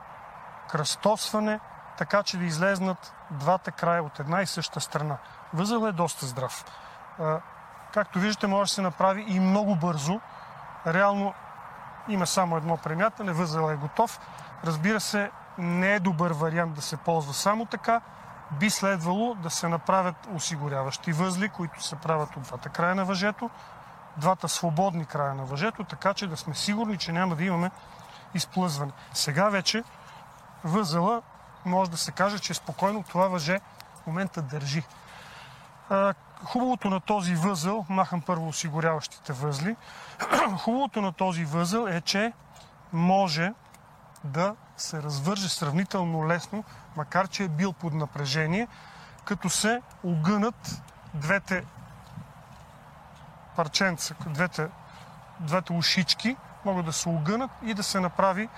кръстосване, 0.69 1.61
така 1.99 2.23
че 2.23 2.39
да 2.39 2.45
излезнат 2.45 3.15
двата 3.31 3.73
края 3.73 4.03
от 4.03 4.21
една 4.21 4.43
и 4.43 4.47
съща 4.47 4.81
страна. 4.81 5.17
Възел 5.55 5.87
е 5.87 5.93
доста 5.93 6.27
здрав. 6.27 6.65
Както 7.93 8.19
виждате, 8.19 8.47
може 8.47 8.69
да 8.69 8.75
се 8.75 8.83
направи 8.83 9.25
и 9.29 9.41
много 9.41 9.77
бързо. 9.77 10.21
Реално 10.87 11.35
има 12.09 12.27
само 12.27 12.57
едно 12.57 12.77
премятане, 12.77 13.33
възел 13.33 13.71
е 13.71 13.77
готов. 13.77 14.21
Разбира 14.65 15.01
се, 15.01 15.31
не 15.59 15.95
е 15.95 16.01
добър 16.01 16.33
вариант 16.33 16.75
да 16.75 16.83
се 16.83 16.97
ползва 16.97 17.35
само 17.35 17.67
така 17.67 18.01
би 18.53 18.71
следвало 18.71 19.35
да 19.35 19.51
се 19.51 19.69
направят 19.69 20.17
осигуряващи 20.35 21.13
възли, 21.13 21.49
които 21.49 21.83
се 21.83 21.97
правят 21.97 22.37
от 22.37 22.43
двата 22.43 22.69
края 22.69 22.95
на 22.95 23.05
въжето, 23.05 23.51
двата 24.17 24.49
свободни 24.49 25.07
края 25.07 25.35
на 25.35 25.45
въжето, 25.45 25.85
така 25.85 26.15
че 26.15 26.27
да 26.27 26.37
сме 26.37 26.55
сигурни, 26.55 26.99
че 26.99 27.13
няма 27.13 27.37
да 27.37 27.45
имаме 27.45 27.71
изплъзване. 28.35 28.93
Сега 29.13 29.49
вече 29.49 29.85
възела 30.65 31.23
може 31.65 31.91
да 31.91 31.97
се 31.97 32.13
каже, 32.13 32.39
че 32.39 32.55
спокойно 32.55 33.03
това 33.03 33.29
въже 33.29 33.61
в 34.03 34.07
момента 34.07 34.43
държи. 34.43 34.83
Хубавото 36.45 36.91
на 36.91 37.01
този 37.01 37.35
възел, 37.35 37.87
махам 37.89 38.21
първо 38.21 38.49
осигуряващите 38.49 39.33
възли, 39.33 39.77
хубавото 40.59 41.01
на 41.01 41.13
този 41.13 41.45
възел 41.45 41.87
е, 41.89 42.01
че 42.01 42.33
може 42.93 43.53
да 44.25 44.55
се 44.83 45.03
развърже 45.03 45.49
сравнително 45.49 46.29
лесно, 46.29 46.65
макар 46.97 47.29
че 47.29 47.45
е 47.45 47.49
бил 47.49 47.73
под 47.73 47.93
напрежение, 47.93 48.69
като 49.25 49.51
се 49.51 49.83
огънат 50.05 50.83
двете 51.15 51.65
парченца, 53.57 54.15
двете, 54.27 54.69
двете 55.41 55.73
ушички, 55.73 56.37
могат 56.65 56.87
да 56.87 56.93
се 56.93 57.09
огънат 57.09 57.51
и 57.63 57.75
да 57.75 57.83
се 57.83 58.01
направи 58.01 58.49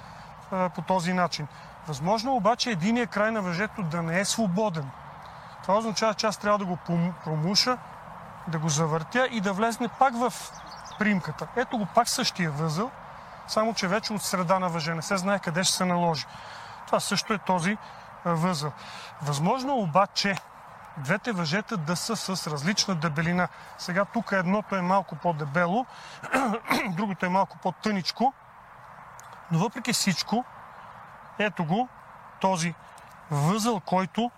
а, 0.52 0.68
по 0.68 0.82
този 0.82 1.12
начин. 1.12 1.46
Възможно 1.86 2.36
обаче 2.36 2.70
единия 2.70 3.06
край 3.06 3.30
на 3.30 3.42
въжето 3.42 3.82
да 3.82 4.02
не 4.02 4.20
е 4.20 4.24
свободен. 4.24 4.90
Това 5.62 5.78
означава, 5.78 6.14
че 6.14 6.26
аз 6.26 6.36
трябва 6.36 6.58
да 6.58 6.64
го 6.64 6.78
промуша, 7.24 7.78
да 8.48 8.58
го 8.58 8.68
завъртя 8.68 9.28
и 9.30 9.40
да 9.40 9.52
влезне 9.52 9.88
пак 9.88 10.14
в 10.16 10.32
примката. 10.98 11.46
Ето 11.56 11.78
го 11.78 11.86
пак 11.86 12.08
същия 12.08 12.50
възъл, 12.50 12.90
само 13.48 13.74
че 13.74 13.88
вече 13.88 14.12
от 14.12 14.22
среда 14.22 14.58
на 14.58 14.68
въже 14.68 14.94
не 14.94 15.02
се 15.02 15.16
знае 15.16 15.38
къде 15.38 15.64
ще 15.64 15.76
се 15.76 15.84
наложи. 15.84 16.26
Това 16.86 17.00
също 17.00 17.32
е 17.32 17.38
този 17.38 17.76
възъл. 18.24 18.72
Възможно 19.22 19.76
обаче 19.76 20.36
двете 20.98 21.32
въжета 21.32 21.76
да 21.76 21.96
са 21.96 22.16
с 22.16 22.46
различна 22.50 22.94
дебелина. 22.94 23.48
Сега 23.78 24.04
тук 24.04 24.32
едното 24.32 24.76
е 24.76 24.82
малко 24.82 25.16
по-дебело, 25.16 25.86
другото 26.88 27.26
е 27.26 27.28
малко 27.28 27.58
по-тъничко. 27.62 28.32
Но 29.50 29.58
въпреки 29.58 29.92
всичко, 29.92 30.44
ето 31.38 31.64
го 31.64 31.88
този 32.40 32.74
възъл, 33.30 33.80
който 33.80 34.30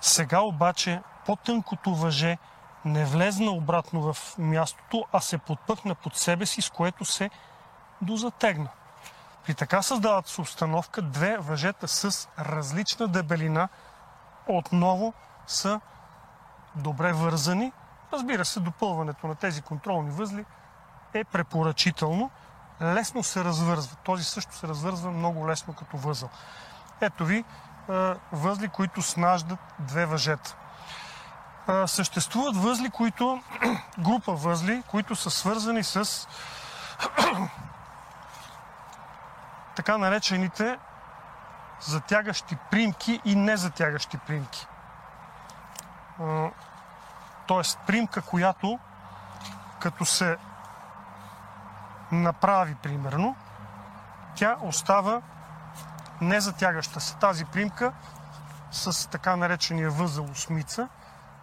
сега 0.00 0.40
обаче 0.40 1.02
по-тънкото 1.26 1.94
въже 1.94 2.38
не 2.84 3.04
влезна 3.04 3.50
обратно 3.50 4.12
в 4.12 4.38
мястото, 4.38 5.04
а 5.12 5.20
се 5.20 5.38
подпъхна 5.38 5.94
под 5.94 6.16
себе 6.16 6.46
си, 6.46 6.62
с 6.62 6.70
което 6.70 7.04
се 7.04 7.30
дозатегна. 8.04 8.68
При 9.46 9.54
така 9.54 9.82
създават 9.82 10.26
се 10.28 10.40
установка, 10.40 11.02
две 11.02 11.36
въжета 11.38 11.88
с 11.88 12.28
различна 12.38 13.08
дебелина 13.08 13.68
отново 14.46 15.14
са 15.46 15.80
добре 16.76 17.12
вързани. 17.12 17.72
Разбира 18.12 18.44
се, 18.44 18.60
допълването 18.60 19.26
на 19.26 19.34
тези 19.34 19.62
контролни 19.62 20.10
възли 20.10 20.44
е 21.14 21.24
препоръчително. 21.24 22.30
Лесно 22.82 23.22
се 23.22 23.44
развързва. 23.44 23.96
Този 23.96 24.24
също 24.24 24.56
се 24.56 24.68
развързва 24.68 25.10
много 25.10 25.48
лесно 25.48 25.74
като 25.74 25.96
възъл. 25.96 26.28
Ето 27.00 27.24
ви 27.24 27.44
възли, 28.32 28.68
които 28.68 29.02
снаждат 29.02 29.58
две 29.78 30.06
въжета. 30.06 30.56
Съществуват 31.86 32.56
възли, 32.56 32.90
които, 32.90 33.42
група 33.98 34.32
възли, 34.32 34.82
които 34.90 35.16
са 35.16 35.30
свързани 35.30 35.84
с 35.84 36.28
така 39.76 39.98
наречените 39.98 40.78
затягащи 41.80 42.56
примки 42.70 43.20
и 43.24 43.34
незатягащи 43.34 44.18
примки. 44.18 44.66
Тоест 47.46 47.78
примка, 47.86 48.22
която 48.22 48.78
като 49.80 50.04
се 50.04 50.36
направи 52.12 52.74
примерно, 52.74 53.36
тя 54.34 54.56
остава 54.62 55.22
незатягаща 56.20 57.00
се. 57.00 57.16
Тази 57.16 57.44
примка 57.44 57.92
с 58.70 59.10
така 59.10 59.36
наречения 59.36 59.90
възел 59.90 60.24
осмица, 60.24 60.88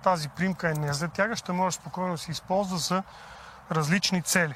тази 0.03 0.29
примка 0.29 0.69
е 0.69 0.73
незатягаща, 0.73 1.53
може 1.53 1.75
спокойно 1.75 2.11
да 2.11 2.17
се 2.17 2.31
използва 2.31 2.77
за 2.77 3.03
различни 3.71 4.21
цели. 4.21 4.55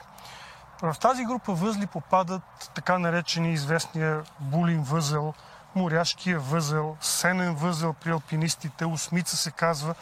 В 0.94 1.00
тази 1.00 1.26
група 1.26 1.54
възли 1.54 1.88
попадат 1.88 2.72
така 2.76 3.00
наречени 3.00 3.54
известния 3.54 4.24
булин 4.40 4.84
възел, 4.84 5.34
моряшкия 5.76 6.40
възел, 6.40 6.98
сенен 7.02 7.56
възел 7.56 7.94
при 7.94 8.12
алпинистите, 8.12 8.86
осмица 8.86 9.38
се 9.38 9.52
казва. 9.52 9.96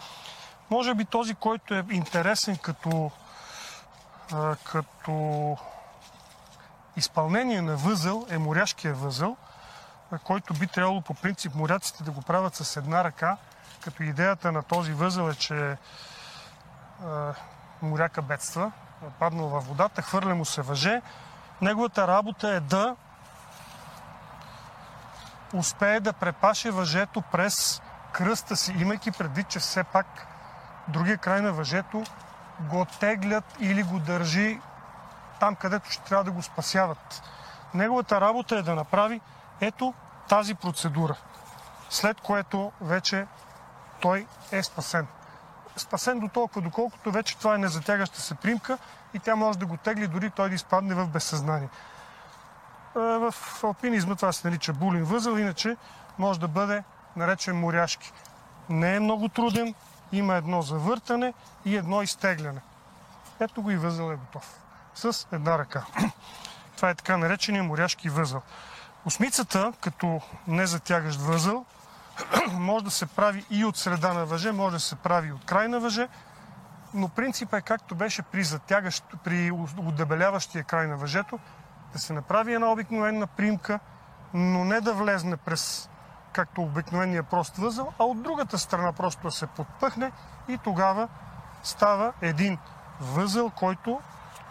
Може 0.70 0.96
би 0.96 1.06
този, 1.06 1.36
който 1.36 1.74
е 1.74 1.86
интересен 1.92 2.58
като, 2.58 3.12
като 4.64 5.58
изпълнение 6.96 7.62
на 7.62 7.76
възел 7.76 8.26
е 8.30 8.38
моряшкия 8.38 8.94
възел, 8.94 9.38
който 10.24 10.54
би 10.54 10.68
трябвало 10.68 11.02
по 11.02 11.14
принцип 11.14 11.56
моряците 11.56 12.04
да 12.04 12.12
го 12.12 12.22
правят 12.22 12.56
с 12.56 12.78
една 12.78 13.04
ръка, 13.04 13.38
като 13.84 14.04
идеята 14.04 14.52
на 14.52 14.64
този 14.64 14.94
възел 14.94 15.30
е, 15.30 15.36
че 15.36 15.78
моряка 17.82 18.22
бедства, 18.22 18.72
паднал 19.10 19.48
във 19.48 19.68
водата, 19.68 20.02
хвърля 20.02 20.36
му 20.36 20.46
се 20.46 20.62
въже. 20.62 21.02
Неговата 21.62 22.08
работа 22.08 22.50
е 22.50 22.60
да 22.60 22.96
успее 25.54 26.00
да 26.00 26.14
препаше 26.14 26.72
въжето 26.72 27.22
през 27.22 27.82
кръста 28.12 28.56
си, 28.56 28.72
имайки 28.72 29.12
предвид, 29.12 29.48
че 29.48 29.60
все 29.60 29.84
пак 29.84 30.28
другия 30.88 31.18
край 31.18 31.42
на 31.42 31.54
въжето 31.54 32.04
го 32.60 32.86
теглят 33.00 33.56
или 33.60 33.84
го 33.84 34.00
държи 34.00 34.60
там, 35.40 35.56
където 35.56 35.92
ще 35.92 36.04
трябва 36.04 36.24
да 36.24 36.32
го 36.32 36.42
спасяват. 36.42 37.22
Неговата 37.74 38.22
работа 38.22 38.56
е 38.56 38.62
да 38.62 38.76
направи 38.76 39.22
ето 39.62 39.94
тази 40.30 40.56
процедура, 40.56 41.16
след 41.90 42.22
което 42.22 42.72
вече 42.82 43.28
той 44.02 44.28
е 44.52 44.64
спасен 44.64 45.08
спасен 45.78 46.20
до 46.20 46.28
толкова, 46.28 46.62
доколкото 46.62 47.12
вече 47.12 47.38
това 47.38 47.56
е 47.56 47.58
незатягаща 47.58 48.22
се 48.22 48.36
примка 48.36 48.78
и 49.14 49.20
тя 49.20 49.36
може 49.36 49.60
да 49.60 49.66
го 49.66 49.78
тегли, 49.78 50.08
дори 50.08 50.30
той 50.30 50.50
да 50.50 50.56
изпадне 50.56 50.96
в 50.96 51.08
безсъзнание. 51.08 51.70
В 52.96 53.34
алпинизма 53.64 54.16
това 54.16 54.32
се 54.32 54.48
нарича 54.48 54.74
булин 54.74 55.04
възел, 55.04 55.38
иначе 55.38 55.78
може 56.18 56.40
да 56.40 56.48
бъде 56.48 56.84
наречен 57.16 57.60
моряшки. 57.60 58.12
Не 58.70 58.96
е 58.96 59.00
много 59.00 59.30
труден, 59.30 59.74
има 60.12 60.36
едно 60.36 60.62
завъртане 60.62 61.34
и 61.66 61.78
едно 61.78 62.02
изтегляне. 62.02 62.62
Ето 63.40 63.62
го 63.62 63.72
и 63.72 63.78
възел 63.78 64.12
е 64.12 64.16
готов. 64.16 64.60
С 64.96 65.28
една 65.32 65.58
ръка. 65.58 65.86
Това 66.76 66.90
е 66.90 66.96
така 66.96 67.18
наречения 67.18 67.64
моряшки 67.64 68.10
възел. 68.10 68.42
Осмицата, 69.06 69.74
като 69.82 70.22
незатягащ 70.48 71.20
възел, 71.22 71.66
може 72.52 72.86
да 72.86 72.92
се 72.92 73.06
прави 73.06 73.46
и 73.50 73.66
от 73.66 73.78
среда 73.78 74.14
на 74.14 74.26
въже, 74.26 74.52
може 74.52 74.76
да 74.76 74.80
се 74.80 74.96
прави 74.96 75.28
и 75.28 75.32
от 75.32 75.46
край 75.46 75.68
на 75.68 75.80
въже, 75.80 76.08
но 76.94 77.10
принципът 77.10 77.60
е 77.60 77.62
както 77.62 77.96
беше 77.96 78.22
при, 78.22 78.44
при 79.24 79.52
удебеляващия 79.78 80.64
край 80.64 80.88
на 80.88 80.98
въжето, 80.98 81.40
да 81.94 82.00
се 82.00 82.14
направи 82.14 82.54
една 82.54 82.72
обикновена 82.72 83.28
примка, 83.28 83.80
но 84.34 84.66
не 84.66 84.82
да 84.82 84.94
влезне 84.94 85.38
през 85.38 85.90
както 86.34 86.62
обикновения 86.62 87.24
прост 87.24 87.58
възъл, 87.58 87.94
а 88.00 88.04
от 88.04 88.22
другата 88.22 88.58
страна 88.58 88.94
просто 88.94 89.22
да 89.22 89.32
се 89.32 89.48
подпъхне 89.48 90.12
и 90.48 90.58
тогава 90.58 91.08
става 91.64 92.14
един 92.22 92.58
възъл, 93.00 93.50
който 93.50 94.02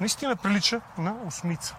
наистина 0.01 0.37
прилича 0.37 0.81
на 0.99 1.15
осмица. 1.27 1.77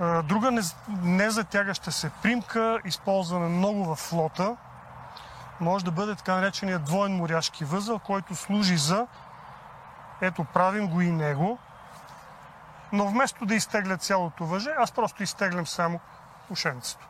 Друга 0.00 0.62
незатягаща 0.88 1.92
се 1.92 2.10
примка, 2.22 2.78
използвана 2.84 3.48
много 3.48 3.84
в 3.84 3.96
флота, 3.96 4.56
може 5.60 5.84
да 5.84 5.90
бъде 5.90 6.14
така 6.14 6.34
наречения 6.34 6.78
двоен 6.78 7.16
моряшки 7.16 7.64
възъл, 7.64 7.98
който 7.98 8.34
служи 8.34 8.76
за 8.76 9.06
ето 10.20 10.44
правим 10.44 10.88
го 10.88 11.00
и 11.00 11.10
него, 11.10 11.58
но 12.92 13.06
вместо 13.06 13.46
да 13.46 13.54
изтегля 13.54 13.96
цялото 13.96 14.46
въже, 14.46 14.70
аз 14.78 14.92
просто 14.92 15.22
изтеглям 15.22 15.66
само 15.66 16.00
ушенцето. 16.50 17.06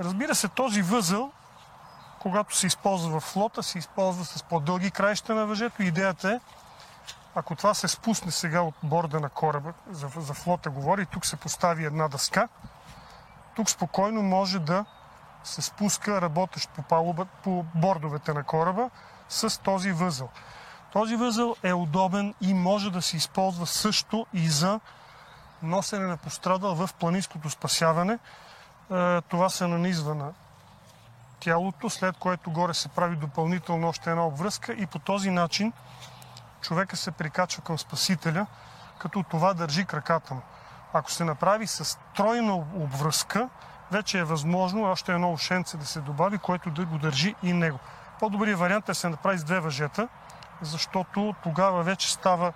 Разбира 0.00 0.34
се, 0.34 0.48
този 0.48 0.82
възъл, 0.82 1.32
когато 2.20 2.56
се 2.56 2.66
използва 2.66 3.20
в 3.20 3.22
флота, 3.22 3.62
се 3.62 3.78
използва 3.78 4.24
с 4.24 4.42
по-дълги 4.42 4.90
краища 4.90 5.34
на 5.34 5.46
въжето. 5.46 5.82
Идеята 5.82 6.30
е 6.30 6.40
ако 7.34 7.54
това 7.54 7.74
се 7.74 7.88
спусне 7.88 8.30
сега 8.30 8.60
от 8.60 8.74
борда 8.82 9.20
на 9.20 9.28
кораба, 9.28 9.72
за, 9.90 10.08
за 10.16 10.34
флота 10.34 10.70
говори, 10.70 11.06
тук 11.06 11.26
се 11.26 11.36
постави 11.36 11.84
една 11.84 12.08
дъска, 12.08 12.48
тук 13.56 13.70
спокойно 13.70 14.22
може 14.22 14.58
да 14.58 14.84
се 15.44 15.62
спуска 15.62 16.20
работещ 16.20 16.70
по, 16.70 16.82
палуба, 16.82 17.26
по 17.42 17.64
бордовете 17.74 18.32
на 18.32 18.44
кораба 18.44 18.90
с 19.28 19.62
този 19.62 19.92
възъл. 19.92 20.28
Този 20.92 21.16
възъл 21.16 21.56
е 21.62 21.72
удобен 21.72 22.34
и 22.40 22.54
може 22.54 22.90
да 22.90 23.02
се 23.02 23.16
използва 23.16 23.66
също 23.66 24.26
и 24.32 24.48
за 24.48 24.80
носене 25.62 26.06
на 26.06 26.16
пострадал 26.16 26.74
в 26.74 26.90
планинското 26.94 27.50
спасяване. 27.50 28.18
Е, 28.92 29.20
това 29.20 29.48
се 29.48 29.66
нанизва 29.66 30.14
на 30.14 30.32
тялото, 31.40 31.90
след 31.90 32.16
което 32.16 32.50
горе 32.50 32.74
се 32.74 32.88
прави 32.88 33.16
допълнително 33.16 33.88
още 33.88 34.10
една 34.10 34.26
обвръзка 34.26 34.72
и 34.72 34.86
по 34.86 34.98
този 34.98 35.30
начин 35.30 35.72
човека 36.64 36.96
се 36.96 37.10
прикачва 37.10 37.62
към 37.62 37.78
Спасителя, 37.78 38.46
като 38.98 39.22
това 39.22 39.54
държи 39.54 39.84
краката 39.84 40.34
му. 40.34 40.40
Ако 40.92 41.10
се 41.10 41.24
направи 41.24 41.66
с 41.66 41.98
тройна 42.16 42.54
обвръзка, 42.54 43.48
вече 43.90 44.18
е 44.18 44.24
възможно 44.24 44.82
още 44.82 45.12
едно 45.12 45.32
ушенце 45.32 45.76
да 45.76 45.86
се 45.86 46.00
добави, 46.00 46.38
което 46.38 46.70
да 46.70 46.84
го 46.84 46.98
държи 46.98 47.34
и 47.42 47.52
него. 47.52 47.78
По-добрият 48.20 48.60
вариант 48.60 48.88
е 48.88 48.92
да 48.92 48.94
се 48.94 49.08
направи 49.08 49.38
с 49.38 49.44
две 49.44 49.60
въжета, 49.60 50.08
защото 50.62 51.34
тогава 51.42 51.82
вече 51.82 52.12
става, 52.12 52.48
е, 52.48 52.52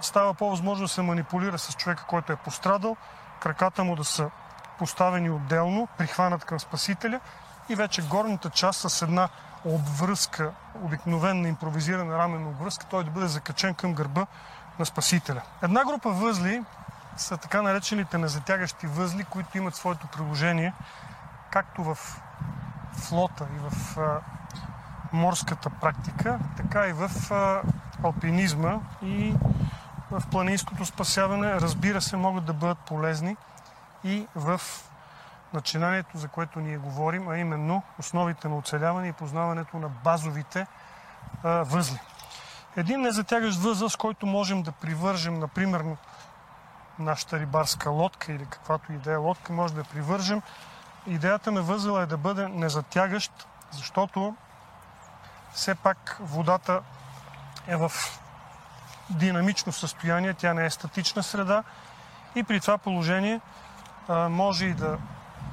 става 0.00 0.34
по-възможно 0.34 0.84
да 0.84 0.88
се 0.88 1.02
манипулира 1.02 1.58
с 1.58 1.74
човека, 1.74 2.04
който 2.08 2.32
е 2.32 2.36
пострадал, 2.36 2.96
краката 3.40 3.84
му 3.84 3.96
да 3.96 4.04
са 4.04 4.30
поставени 4.78 5.30
отделно, 5.30 5.88
прихванат 5.98 6.44
към 6.44 6.60
Спасителя 6.60 7.20
и 7.68 7.74
вече 7.74 8.02
горната 8.02 8.50
част 8.50 8.90
с 8.90 9.02
една 9.02 9.28
обвръзка, 9.64 10.52
обикновена 10.82 11.48
импровизирана 11.48 12.18
раменна 12.18 12.48
обвръзка, 12.48 12.86
той 12.90 13.04
да 13.04 13.10
бъде 13.10 13.26
закачен 13.26 13.74
към 13.74 13.94
гърба 13.94 14.26
на 14.78 14.86
Спасителя. 14.86 15.42
Една 15.62 15.84
група 15.84 16.10
възли 16.10 16.62
са 17.16 17.36
така 17.36 17.62
наречените 17.62 18.18
незатягащи 18.18 18.86
възли, 18.86 19.24
които 19.24 19.58
имат 19.58 19.74
своето 19.74 20.06
приложение 20.06 20.72
както 21.50 21.84
в 21.84 21.98
флота 22.92 23.46
и 23.56 23.58
в 23.70 23.98
а, 23.98 24.20
морската 25.12 25.70
практика, 25.70 26.38
така 26.56 26.86
и 26.86 26.92
в 26.92 27.10
а, 27.30 27.62
алпинизма 28.02 28.80
и 29.02 29.34
в 30.10 30.22
планинското 30.30 30.84
спасяване. 30.84 31.60
Разбира 31.60 32.00
се, 32.00 32.16
могат 32.16 32.44
да 32.44 32.52
бъдат 32.52 32.78
полезни 32.78 33.36
и 34.04 34.26
в 34.34 34.60
начинанието, 35.54 36.18
за 36.18 36.28
което 36.28 36.60
ние 36.60 36.78
говорим, 36.78 37.28
а 37.28 37.38
именно 37.38 37.82
основите 37.98 38.48
на 38.48 38.56
оцеляване 38.56 39.08
и 39.08 39.12
познаването 39.12 39.76
на 39.76 39.88
базовите 39.88 40.66
а, 41.42 41.48
възли. 41.48 41.98
Един 42.76 43.00
незатягащ 43.00 43.58
възъл, 43.58 43.88
с 43.88 43.96
който 43.96 44.26
можем 44.26 44.62
да 44.62 44.72
привържем, 44.72 45.38
например, 45.38 45.84
нашата 46.98 47.38
рибарска 47.38 47.90
лодка 47.90 48.32
или 48.32 48.46
каквато 48.46 48.92
идея 48.92 49.20
лодка 49.20 49.52
може 49.52 49.74
да 49.74 49.84
привържем. 49.84 50.42
Идеята 51.06 51.52
на 51.52 51.62
възела 51.62 52.02
е 52.02 52.06
да 52.06 52.16
бъде 52.16 52.48
незатягащ, 52.48 53.46
защото 53.70 54.36
все 55.52 55.74
пак 55.74 56.16
водата 56.20 56.82
е 57.66 57.76
в 57.76 57.92
динамично 59.10 59.72
състояние, 59.72 60.34
тя 60.34 60.54
не 60.54 60.64
е 60.64 60.70
статична 60.70 61.22
среда 61.22 61.62
и 62.34 62.42
при 62.42 62.60
това 62.60 62.78
положение 62.78 63.40
може 64.08 64.66
и 64.66 64.74
да, 64.74 64.98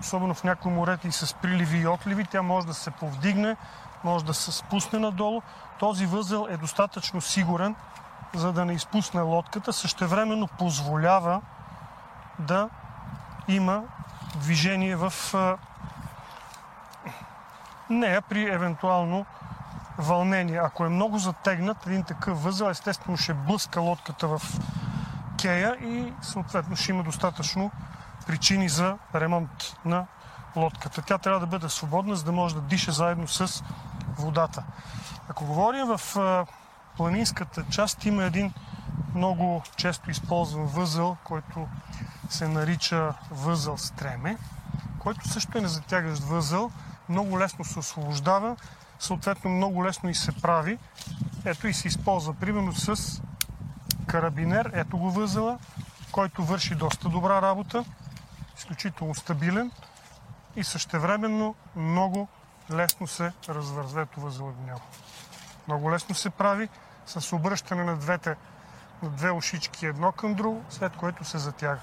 особено 0.02 0.34
в 0.34 0.44
някои 0.44 0.72
морета 0.72 1.08
и 1.08 1.12
с 1.12 1.34
приливи 1.34 1.78
и 1.78 1.88
отливи, 1.88 2.26
тя 2.26 2.42
може 2.42 2.68
да 2.68 2.74
се 2.74 2.92
повдигне, 2.92 3.56
може 4.04 4.26
да 4.26 4.34
се 4.34 4.52
спусне 4.52 5.00
надолу. 5.00 5.42
Този 5.80 6.06
възел 6.06 6.48
е 6.50 6.58
достатъчно 6.58 7.22
сигурен, 7.22 7.76
за 8.36 8.54
да 8.54 8.66
не 8.66 8.74
изпусне 8.74 9.22
лодката, 9.22 9.74
същевременно 9.74 10.48
позволява 10.48 11.42
да 12.40 12.70
има 13.48 13.84
движение 14.36 14.96
в 14.96 15.14
нея 17.90 18.22
при 18.22 18.50
евентуално 18.50 19.26
вълнение. 19.98 20.58
Ако 20.58 20.86
е 20.86 20.90
много 20.90 21.18
затегнат 21.18 21.86
един 21.86 22.04
такъв 22.04 22.44
възел, 22.44 22.66
естествено 22.66 23.18
ще 23.18 23.34
блъска 23.34 23.82
лодката 23.82 24.28
в 24.28 24.42
кея 25.38 25.76
и 25.82 26.14
съответно 26.22 26.76
ще 26.76 26.92
има 26.92 27.04
достатъчно 27.04 27.72
причини 28.30 28.70
за 28.70 28.98
ремонт 29.16 29.76
на 29.86 30.06
лодката. 30.56 31.02
Тя 31.02 31.18
трябва 31.18 31.40
да 31.40 31.46
бъде 31.48 31.70
свободна, 31.70 32.16
за 32.16 32.24
да 32.24 32.32
може 32.32 32.56
да 32.56 32.62
диша 32.62 32.92
заедно 32.92 33.28
с 33.28 33.64
водата. 34.18 34.64
Ако 35.30 35.46
говорим 35.46 35.88
в 35.88 36.46
планинската 36.98 37.66
част, 37.72 38.06
има 38.06 38.24
един 38.24 38.54
много 39.16 39.64
често 39.76 40.12
използван 40.12 40.66
възел, 40.66 41.18
който 41.24 41.68
се 42.30 42.48
нарича 42.48 43.14
възел 43.32 43.78
стреме, 43.78 44.38
който 45.00 45.30
също 45.30 45.58
е 45.58 45.62
незатягащ 45.62 46.24
възел, 46.24 46.72
много 47.10 47.40
лесно 47.40 47.66
се 47.66 47.80
освобождава, 47.80 48.56
съответно 49.00 49.52
много 49.52 49.86
лесно 49.86 50.10
и 50.10 50.16
се 50.16 50.32
прави. 50.32 50.78
Ето 51.46 51.68
и 51.68 51.74
се 51.74 51.88
използва 51.88 52.34
примерно 52.34 52.74
с 52.74 53.22
карабинер, 54.08 54.72
ето 54.74 54.98
го 54.98 55.12
възела, 55.12 55.60
който 56.12 56.44
върши 56.44 56.76
доста 56.76 57.10
добра 57.10 57.42
работа, 57.42 57.86
изключително 58.60 59.16
стабилен 59.16 59.72
и 60.56 60.64
същевременно 60.64 61.56
много 61.76 62.28
лесно 62.72 63.08
се 63.08 63.32
възела 64.18 64.52
го 64.52 64.62
няма. 64.66 64.82
Много 65.68 65.92
лесно 65.92 66.16
се 66.16 66.30
прави 66.30 66.70
с 67.06 67.34
обръщане 67.34 67.84
на 67.84 67.98
двете 67.98 68.36
на 69.04 69.10
две 69.10 69.32
ушички 69.32 69.86
едно 69.86 70.12
към 70.12 70.34
друго, 70.34 70.64
след 70.70 70.96
което 70.96 71.24
се 71.24 71.38
затяга. 71.38 71.80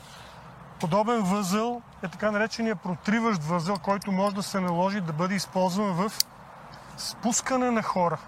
Подобен 0.80 1.22
възъл 1.22 1.82
е 2.02 2.08
така 2.08 2.30
наречения 2.30 2.76
протриващ 2.76 3.42
възъл, 3.42 3.78
който 3.78 4.12
може 4.12 4.36
да 4.36 4.42
се 4.42 4.60
наложи 4.60 5.00
да 5.00 5.12
бъде 5.12 5.34
използван 5.34 5.92
в 5.92 6.12
спускане 6.96 7.70
на 7.70 7.82
хора. 7.82 8.18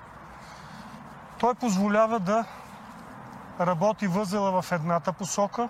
Той 1.38 1.54
позволява 1.54 2.20
да 2.20 2.44
работи 3.60 4.06
възела 4.06 4.62
в 4.62 4.72
едната 4.72 5.12
посока, 5.12 5.68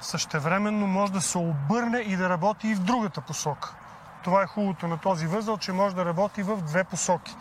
същевременно 0.00 0.86
може 0.86 1.12
да 1.12 1.20
се 1.20 1.38
обърне 1.38 1.98
и 1.98 2.16
да 2.16 2.28
работи 2.28 2.68
и 2.68 2.74
в 2.74 2.80
другата 2.80 3.20
посока. 3.20 3.74
Това 4.24 4.42
е 4.42 4.46
хубавото 4.46 4.88
на 4.88 4.98
този 4.98 5.26
възел, 5.26 5.58
че 5.58 5.72
може 5.72 5.94
да 5.94 6.04
работи 6.04 6.42
в 6.42 6.56
две 6.56 6.84
посоки. 6.84 7.36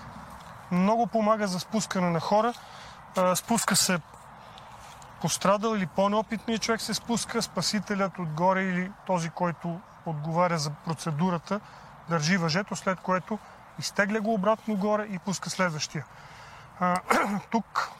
Много 0.71 1.07
помага 1.07 1.47
за 1.47 1.59
спускане 1.59 2.09
на 2.09 2.19
хора. 2.19 2.53
Спуска 3.35 3.75
се 3.75 3.99
пострадал 5.21 5.75
или 5.75 5.85
по-неопитният 5.85 6.61
човек 6.61 6.81
се 6.81 6.93
спуска, 6.93 7.41
спасителят 7.41 8.19
отгоре 8.19 8.63
или 8.63 8.91
този, 9.05 9.29
който 9.29 9.79
отговаря 10.05 10.57
за 10.57 10.69
процедурата, 10.69 11.59
държи 12.09 12.37
въжето, 12.37 12.75
след 12.75 12.99
което 12.99 13.39
изтегля 13.79 14.19
го 14.21 14.33
обратно 14.33 14.75
горе 14.75 15.03
и 15.03 15.19
пуска 15.19 15.49
следващия. 15.49 16.05
Тук 17.51 17.91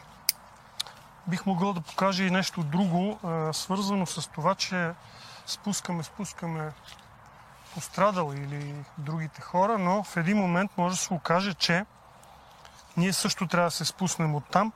бих 1.28 1.46
могъл 1.46 1.74
да 1.74 1.82
покажа 1.82 2.24
и 2.24 2.32
нещо 2.32 2.64
друго, 2.64 3.20
свързано 3.54 4.06
с 4.06 4.28
това, 4.28 4.56
че 4.56 4.92
спускаме, 5.46 6.04
спускаме 6.04 6.72
пострадал 7.74 8.32
или 8.34 8.76
другите 8.98 9.42
хора, 9.42 9.78
но 9.78 10.04
в 10.04 10.18
един 10.18 10.38
момент 10.38 10.72
може 10.78 10.96
да 10.96 11.02
се 11.02 11.14
окаже, 11.14 11.54
че 11.54 11.86
ние 12.98 13.14
също 13.14 13.48
трябва 13.48 13.68
да 13.68 13.72
се 13.72 13.86
спуснем 13.86 14.36
от 14.36 14.46
там 14.46 14.72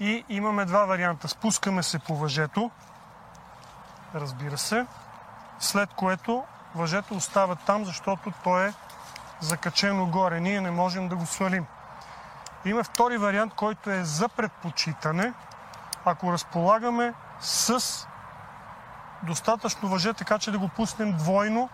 и 0.00 0.24
имаме 0.28 0.64
два 0.64 0.84
варианта. 0.84 1.28
Спускаме 1.28 1.82
се 1.82 1.98
по 1.98 2.16
въжето, 2.16 2.70
разбира 4.14 4.58
се, 4.58 4.86
след 5.58 5.94
което 5.94 6.44
въжето 6.74 7.14
остава 7.14 7.54
там, 7.54 7.84
защото 7.84 8.32
то 8.44 8.58
е 8.58 8.74
закачено 9.40 10.06
горе. 10.06 10.40
Ние 10.40 10.60
не 10.60 10.70
можем 10.70 11.08
да 11.08 11.16
го 11.16 11.26
свалим. 11.26 11.66
Има 12.64 12.84
втори 12.84 13.18
вариант, 13.18 13.54
който 13.54 13.90
е 13.90 14.04
за 14.04 14.28
предпочитане. 14.28 15.32
Ако 16.06 16.32
разполагаме 16.32 17.14
с 17.40 18.06
достатъчно 19.22 19.88
въже, 19.88 20.12
така 20.12 20.38
че 20.38 20.50
да 20.50 20.58
го 20.58 20.68
пуснем 20.68 21.12
двойно 21.16 21.68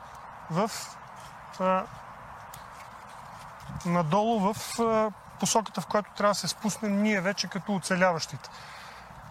в, 0.51 0.71
а, 1.61 1.85
надолу 3.87 4.53
в 4.53 4.81
а, 4.81 5.11
посоката, 5.41 5.81
в 5.81 5.87
която 5.87 6.11
трябва 6.17 6.31
да 6.31 6.35
се 6.35 6.49
спуснем 6.49 7.03
ние 7.03 7.21
вече 7.21 7.49
като 7.49 7.75
оцеляващите. 7.75 8.51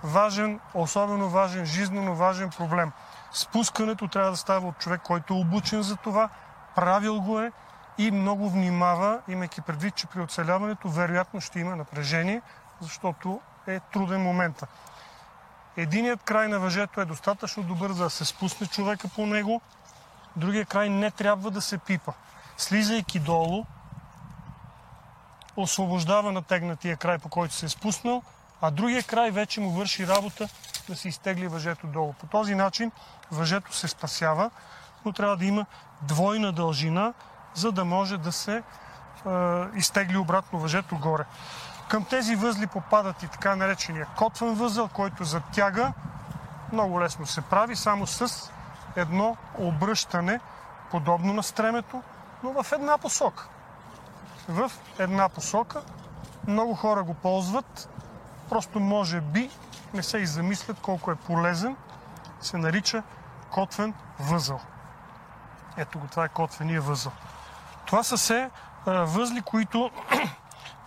Важен, 0.03 0.59
особено 0.73 1.29
важен, 1.29 1.65
жизненно 1.65 2.15
важен 2.15 2.49
проблем. 2.49 2.91
Спускането 3.31 4.07
трябва 4.07 4.31
да 4.31 4.37
става 4.37 4.67
от 4.67 4.77
човек, 4.77 5.01
който 5.01 5.33
е 5.33 5.37
обучен 5.37 5.81
за 5.81 5.95
това, 5.95 6.29
правил 6.75 7.21
го 7.21 7.39
е 7.39 7.51
и 7.97 8.11
много 8.11 8.49
внимава, 8.49 9.19
имайки 9.27 9.61
предвид, 9.61 9.95
че 9.95 10.07
при 10.07 10.21
оцеляването 10.21 10.89
вероятно 10.89 11.41
ще 11.41 11.59
има 11.59 11.75
напрежение, 11.75 12.41
защото 12.81 13.41
е 13.67 13.79
труден 13.79 14.21
момента. 14.21 14.67
Единият 15.77 16.23
край 16.23 16.47
на 16.47 16.59
въжето 16.59 17.01
е 17.01 17.05
достатъчно 17.05 17.63
добър, 17.63 17.91
за 17.91 18.03
да 18.03 18.09
се 18.09 18.25
спусне 18.25 18.67
човека 18.67 19.07
по 19.07 19.25
него, 19.25 19.61
другия 20.35 20.65
край 20.65 20.89
не 20.89 21.11
трябва 21.11 21.51
да 21.51 21.61
се 21.61 21.77
пипа. 21.77 22.11
Слизайки 22.57 23.19
долу, 23.19 23.65
освобождава 25.55 26.31
натегнатия 26.31 26.97
край, 26.97 27.17
по 27.17 27.29
който 27.29 27.53
се 27.53 27.65
е 27.65 27.69
спуснал, 27.69 28.23
а 28.61 28.71
другия 28.71 29.03
край 29.03 29.31
вече 29.31 29.61
му 29.61 29.71
върши 29.71 30.07
работа 30.07 30.49
да 30.89 30.95
се 30.95 31.07
изтегли 31.07 31.47
въжето 31.47 31.87
долу. 31.87 32.13
По 32.13 32.25
този 32.25 32.55
начин 32.55 32.91
въжето 33.31 33.75
се 33.75 33.87
спасява, 33.87 34.51
но 35.05 35.13
трябва 35.13 35.37
да 35.37 35.45
има 35.45 35.65
двойна 36.01 36.51
дължина, 36.51 37.13
за 37.53 37.71
да 37.71 37.85
може 37.85 38.17
да 38.17 38.31
се 38.31 38.55
е, 38.57 38.63
изтегли 39.75 40.17
обратно 40.17 40.59
въжето 40.59 40.97
горе. 40.97 41.25
Към 41.91 42.05
тези 42.05 42.35
възли 42.35 42.67
попадат 42.67 43.23
и 43.23 43.27
така 43.27 43.55
наречения 43.55 44.07
котвен 44.17 44.53
възъл, 44.53 44.87
който 44.87 45.23
затяга. 45.23 45.93
Много 46.71 47.01
лесно 47.01 47.25
се 47.25 47.41
прави, 47.41 47.75
само 47.75 48.07
с 48.07 48.51
едно 48.95 49.37
обръщане, 49.57 50.39
подобно 50.91 51.33
на 51.33 51.43
стремето, 51.43 52.03
но 52.43 52.63
в 52.63 52.71
една 52.71 52.97
посока 52.97 53.47
в 54.51 54.71
една 54.99 55.29
посока. 55.29 55.81
Много 56.47 56.75
хора 56.75 57.03
го 57.03 57.13
ползват, 57.13 57.89
просто 58.49 58.79
може 58.79 59.21
би 59.21 59.49
не 59.93 60.03
се 60.03 60.17
и 60.17 60.25
замислят 60.25 60.79
колко 60.81 61.11
е 61.11 61.15
полезен. 61.15 61.75
Се 62.41 62.57
нарича 62.57 63.03
котвен 63.49 63.93
възъл. 64.19 64.59
Ето 65.77 65.99
го, 65.99 66.07
това 66.07 66.25
е 66.25 66.29
котвения 66.29 66.81
възъл. 66.81 67.11
Това 67.85 68.03
са 68.03 68.17
се 68.17 68.49
възли, 68.85 69.41
които 69.41 69.91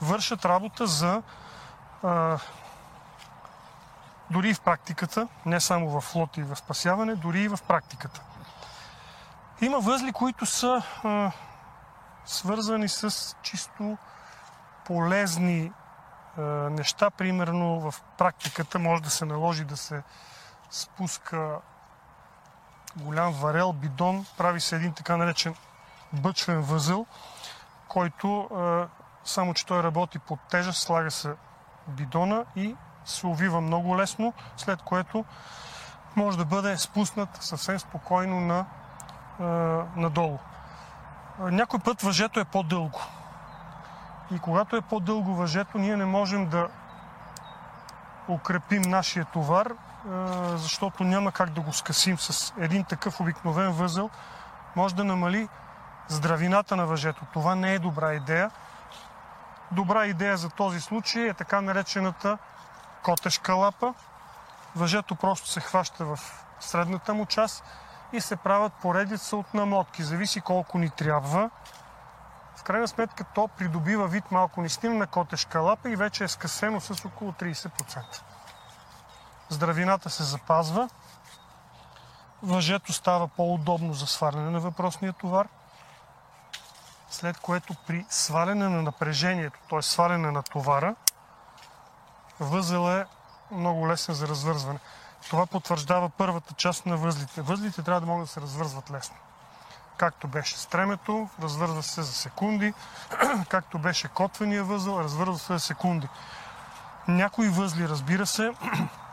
вършат 0.04 0.44
работа 0.44 0.86
за 0.86 1.22
а, 2.02 2.38
дори 4.30 4.48
и 4.48 4.54
в 4.54 4.60
практиката, 4.60 5.28
не 5.46 5.60
само 5.60 5.90
в 5.90 6.00
флот 6.00 6.36
и 6.36 6.42
в 6.42 6.56
спасяване, 6.56 7.14
дори 7.14 7.40
и 7.40 7.48
в 7.48 7.58
практиката. 7.68 8.20
Има 9.60 9.80
възли, 9.80 10.12
които 10.12 10.46
са 10.46 10.82
а, 11.04 11.32
свързани 12.26 12.88
с 12.88 13.36
чисто 13.42 13.96
полезни 14.84 15.72
е, 16.38 16.40
неща. 16.70 17.10
Примерно 17.10 17.80
в 17.80 17.94
практиката 18.18 18.78
може 18.78 19.02
да 19.02 19.10
се 19.10 19.24
наложи 19.24 19.64
да 19.64 19.76
се 19.76 20.02
спуска 20.70 21.58
голям 22.96 23.32
варел, 23.32 23.72
бидон, 23.72 24.26
прави 24.38 24.60
се 24.60 24.76
един 24.76 24.92
така 24.92 25.16
наречен 25.16 25.54
бъчвен 26.12 26.60
възъл, 26.60 27.06
който 27.88 28.48
е, 28.50 29.03
само 29.24 29.54
че 29.54 29.66
той 29.66 29.82
работи 29.82 30.18
под 30.18 30.40
тежест, 30.50 30.82
слага 30.82 31.10
се 31.10 31.34
бидона 31.88 32.44
и 32.56 32.76
се 33.04 33.26
увива 33.26 33.60
много 33.60 33.96
лесно, 33.96 34.32
след 34.56 34.82
което 34.82 35.24
може 36.16 36.38
да 36.38 36.44
бъде 36.44 36.78
спуснат 36.78 37.42
съвсем 37.42 37.78
спокойно 37.78 38.40
на, 38.40 38.66
е, 39.40 39.44
надолу. 40.00 40.38
Някой 41.38 41.80
път 41.80 42.02
въжето 42.02 42.40
е 42.40 42.44
по-дълго. 42.44 43.00
И 44.30 44.38
когато 44.38 44.76
е 44.76 44.80
по-дълго 44.80 45.34
въжето, 45.34 45.78
ние 45.78 45.96
не 45.96 46.04
можем 46.04 46.48
да 46.48 46.68
укрепим 48.28 48.82
нашия 48.82 49.24
товар 49.24 49.74
защото 50.54 51.04
няма 51.04 51.32
как 51.32 51.50
да 51.50 51.60
го 51.60 51.72
скъсим 51.72 52.18
с 52.18 52.54
един 52.58 52.84
такъв 52.84 53.20
обикновен 53.20 53.72
възел. 53.72 54.10
Може 54.76 54.94
да 54.94 55.04
намали 55.04 55.48
здравината 56.08 56.76
на 56.76 56.86
въжето. 56.86 57.26
Това 57.32 57.54
не 57.54 57.74
е 57.74 57.78
добра 57.78 58.14
идея. 58.14 58.50
Добра 59.72 60.06
идея 60.06 60.36
за 60.36 60.50
този 60.50 60.80
случай 60.80 61.28
е 61.28 61.34
така 61.34 61.60
наречената 61.60 62.38
котешка 63.02 63.54
лапа. 63.54 63.94
Въжето 64.76 65.14
просто 65.14 65.48
се 65.48 65.60
хваща 65.60 66.04
в 66.04 66.18
средната 66.60 67.14
му 67.14 67.26
част 67.26 67.64
и 68.12 68.20
се 68.20 68.36
правят 68.36 68.72
поредица 68.72 69.36
от 69.36 69.54
намотки. 69.54 70.02
Зависи 70.02 70.40
колко 70.40 70.78
ни 70.78 70.90
трябва. 70.90 71.50
В 72.56 72.62
крайна 72.62 72.88
сметка 72.88 73.24
то 73.34 73.48
придобива 73.48 74.08
вид 74.08 74.30
малко 74.30 74.64
на 74.82 75.06
котешка 75.06 75.60
лапа 75.60 75.90
и 75.90 75.96
вече 75.96 76.24
е 76.24 76.28
скъсено 76.28 76.80
с 76.80 77.04
около 77.04 77.32
30%. 77.32 78.22
Здравината 79.48 80.10
се 80.10 80.22
запазва. 80.22 80.88
Въжето 82.42 82.92
става 82.92 83.28
по-удобно 83.28 83.92
за 83.92 84.06
сваляне 84.06 84.50
на 84.50 84.60
въпросния 84.60 85.12
товар. 85.12 85.48
След 87.14 87.38
което 87.38 87.74
при 87.86 88.06
сваляне 88.08 88.68
на 88.68 88.82
напрежението, 88.82 89.58
т.е. 89.70 89.82
сваляне 89.82 90.30
на 90.30 90.42
товара, 90.42 90.94
възел 92.40 92.90
е 92.90 93.06
много 93.50 93.88
лесен 93.88 94.14
за 94.14 94.28
развързване. 94.28 94.78
Това 95.30 95.46
потвърждава 95.46 96.10
първата 96.18 96.54
част 96.54 96.86
на 96.86 96.96
възлите. 96.96 97.42
Възлите 97.42 97.82
трябва 97.82 98.00
да 98.00 98.06
могат 98.06 98.26
да 98.26 98.32
се 98.32 98.40
развързват 98.40 98.90
лесно. 98.90 99.16
Както 99.96 100.28
беше 100.28 100.58
стремето, 100.58 101.28
развързва 101.42 101.82
се 101.82 102.02
за 102.02 102.12
секунди. 102.12 102.74
Както 103.48 103.78
беше 103.78 104.08
котвения 104.08 104.64
възел, 104.64 105.00
развързва 105.00 105.38
се 105.38 105.52
за 105.52 105.60
секунди. 105.60 106.08
Някои 107.08 107.48
възли, 107.48 107.88
разбира 107.88 108.26
се, 108.26 108.52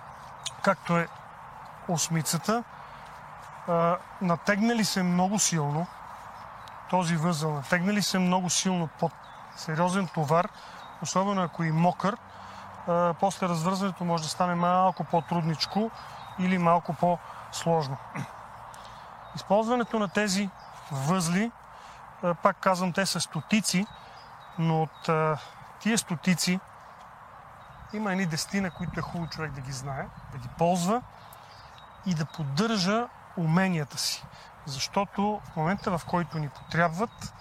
както 0.63 0.97
е 0.97 1.07
осмицата, 1.87 2.63
натегнали 4.21 4.85
се 4.85 5.03
много 5.03 5.39
силно, 5.39 5.87
този 6.91 7.15
възел, 7.15 7.53
натегнали 7.53 8.01
се 8.01 8.19
много 8.19 8.49
силно 8.49 8.89
под 8.99 9.11
сериозен 9.55 10.07
товар, 10.07 10.49
особено 11.01 11.41
ако 11.41 11.63
и 11.63 11.71
мокър, 11.71 12.17
после 13.19 13.47
развързването 13.47 14.05
може 14.05 14.23
да 14.23 14.29
стане 14.29 14.55
малко 14.55 15.03
по-трудничко 15.03 15.91
или 16.39 16.57
малко 16.57 16.93
по-сложно. 16.93 17.97
Използването 19.35 19.99
на 19.99 20.09
тези 20.09 20.49
възли, 20.91 21.51
пак 22.43 22.57
казвам, 22.57 22.93
те 22.93 23.05
са 23.05 23.19
стотици, 23.19 23.85
но 24.59 24.81
от 24.81 25.09
тия 25.79 25.97
стотици 25.97 26.59
има 27.93 28.11
едни 28.11 28.25
дестина, 28.25 28.71
които 28.71 28.99
е 28.99 29.03
хубаво 29.03 29.29
човек 29.29 29.51
да 29.51 29.61
ги 29.61 29.71
знае, 29.71 30.07
да 30.31 30.37
ги 30.37 30.47
ползва 30.57 31.01
и 32.05 32.13
да 32.13 32.25
поддържа 32.25 33.07
уменията 33.37 33.97
си. 33.97 34.23
Защото 34.65 35.41
в 35.51 35.55
момента, 35.55 35.97
в 35.97 36.05
който 36.05 36.39
ни 36.39 36.49
потребват, 36.49 37.33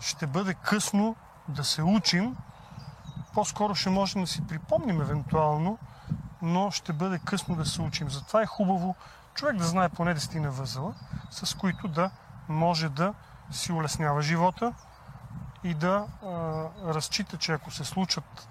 ще 0.00 0.26
бъде 0.26 0.54
късно 0.54 1.16
да 1.48 1.64
се 1.64 1.82
учим. 1.82 2.36
По-скоро 3.34 3.74
ще 3.74 3.90
можем 3.90 4.20
да 4.20 4.26
си 4.26 4.46
припомним 4.46 5.00
евентуално, 5.00 5.78
но 6.42 6.70
ще 6.70 6.92
бъде 6.92 7.18
късно 7.18 7.56
да 7.56 7.64
се 7.64 7.82
учим. 7.82 8.10
Затова 8.10 8.42
е 8.42 8.46
хубаво 8.46 8.96
човек 9.34 9.56
да 9.56 9.64
знае 9.64 9.88
поне 9.88 10.14
дестина 10.14 10.50
възела, 10.50 10.94
с 11.30 11.56
които 11.56 11.88
да 11.88 12.10
може 12.48 12.88
да 12.88 13.14
си 13.50 13.72
улеснява 13.72 14.22
живота 14.22 14.72
и 15.64 15.74
да 15.74 16.06
а, 16.22 16.28
разчита, 16.94 17.36
че 17.36 17.52
ако 17.52 17.70
се 17.70 17.84
случат 17.84 18.48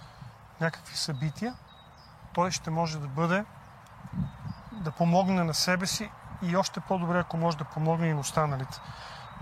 някакви 0.62 0.98
събития, 0.98 1.56
той 2.34 2.52
ще 2.52 2.70
може 2.70 3.00
да 3.00 3.08
бъде 3.08 3.46
да 4.72 4.92
помогне 4.92 5.44
на 5.44 5.54
себе 5.54 5.86
си 5.86 6.12
и 6.41 6.58
още 6.58 6.80
по-добре, 6.80 7.19
ако 7.19 7.38
може 7.38 7.58
да 7.58 7.65
помогне 7.65 8.08
и 8.08 8.13
на 8.13 8.19
останалите. 8.19 8.82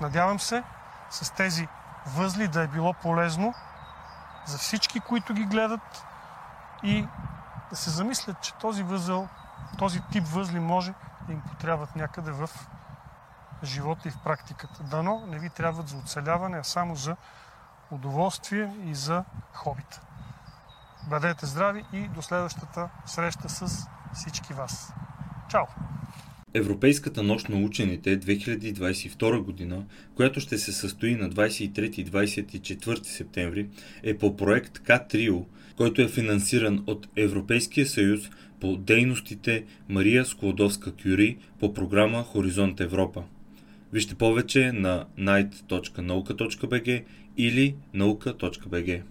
Надявам 0.01 0.39
се 0.39 0.63
с 1.09 1.31
тези 1.31 1.67
възли 2.05 2.47
да 2.47 2.61
е 2.61 2.67
било 2.67 2.93
полезно 2.93 3.53
за 4.45 4.57
всички, 4.57 4.99
които 4.99 5.33
ги 5.33 5.45
гледат 5.45 6.05
и 6.83 7.07
да 7.69 7.75
се 7.75 7.89
замислят, 7.89 8.41
че 8.41 8.53
този 8.53 8.83
възел, 8.83 9.27
този 9.77 10.01
тип 10.01 10.27
възли 10.27 10.59
може 10.59 10.93
да 11.27 11.33
им 11.33 11.41
потребват 11.41 11.95
някъде 11.95 12.31
в 12.31 12.49
живота 13.63 14.07
и 14.07 14.11
в 14.11 14.19
практиката. 14.23 14.83
Дано 14.83 15.23
не 15.27 15.39
ви 15.39 15.49
трябват 15.49 15.87
за 15.87 15.97
оцеляване, 15.97 16.57
а 16.57 16.63
само 16.63 16.95
за 16.95 17.15
удоволствие 17.91 18.75
и 18.83 18.95
за 18.95 19.23
хобита. 19.53 20.01
Бъдете 21.09 21.45
здрави 21.45 21.85
и 21.93 22.07
до 22.07 22.21
следващата 22.21 22.89
среща 23.05 23.49
с 23.49 23.87
всички 24.13 24.53
вас. 24.53 24.93
Чао! 25.47 25.65
Европейската 26.57 27.23
нощ 27.23 27.49
на 27.49 27.55
учените 27.55 28.19
2022 28.19 29.39
година, 29.39 29.85
която 30.15 30.39
ще 30.39 30.57
се 30.57 30.71
състои 30.71 31.15
на 31.15 31.29
23 31.29 31.99
и 31.99 32.05
24 32.05 33.05
септември, 33.05 33.67
е 34.03 34.17
по 34.17 34.37
проект 34.37 34.79
К-Трио, 34.79 35.45
който 35.75 36.01
е 36.01 36.07
финансиран 36.07 36.83
от 36.87 37.07
Европейския 37.15 37.85
съюз 37.85 38.29
по 38.59 38.77
дейностите 38.77 39.63
Мария 39.89 40.25
Склодовска-Кюри 40.25 41.37
по 41.59 41.73
програма 41.73 42.23
Хоризонт 42.23 42.81
Европа. 42.81 43.23
Вижте 43.93 44.15
повече 44.15 44.71
на 44.71 45.05
night.nauka.bg 45.19 47.03
или 47.37 47.75
nauka.bg. 47.95 49.01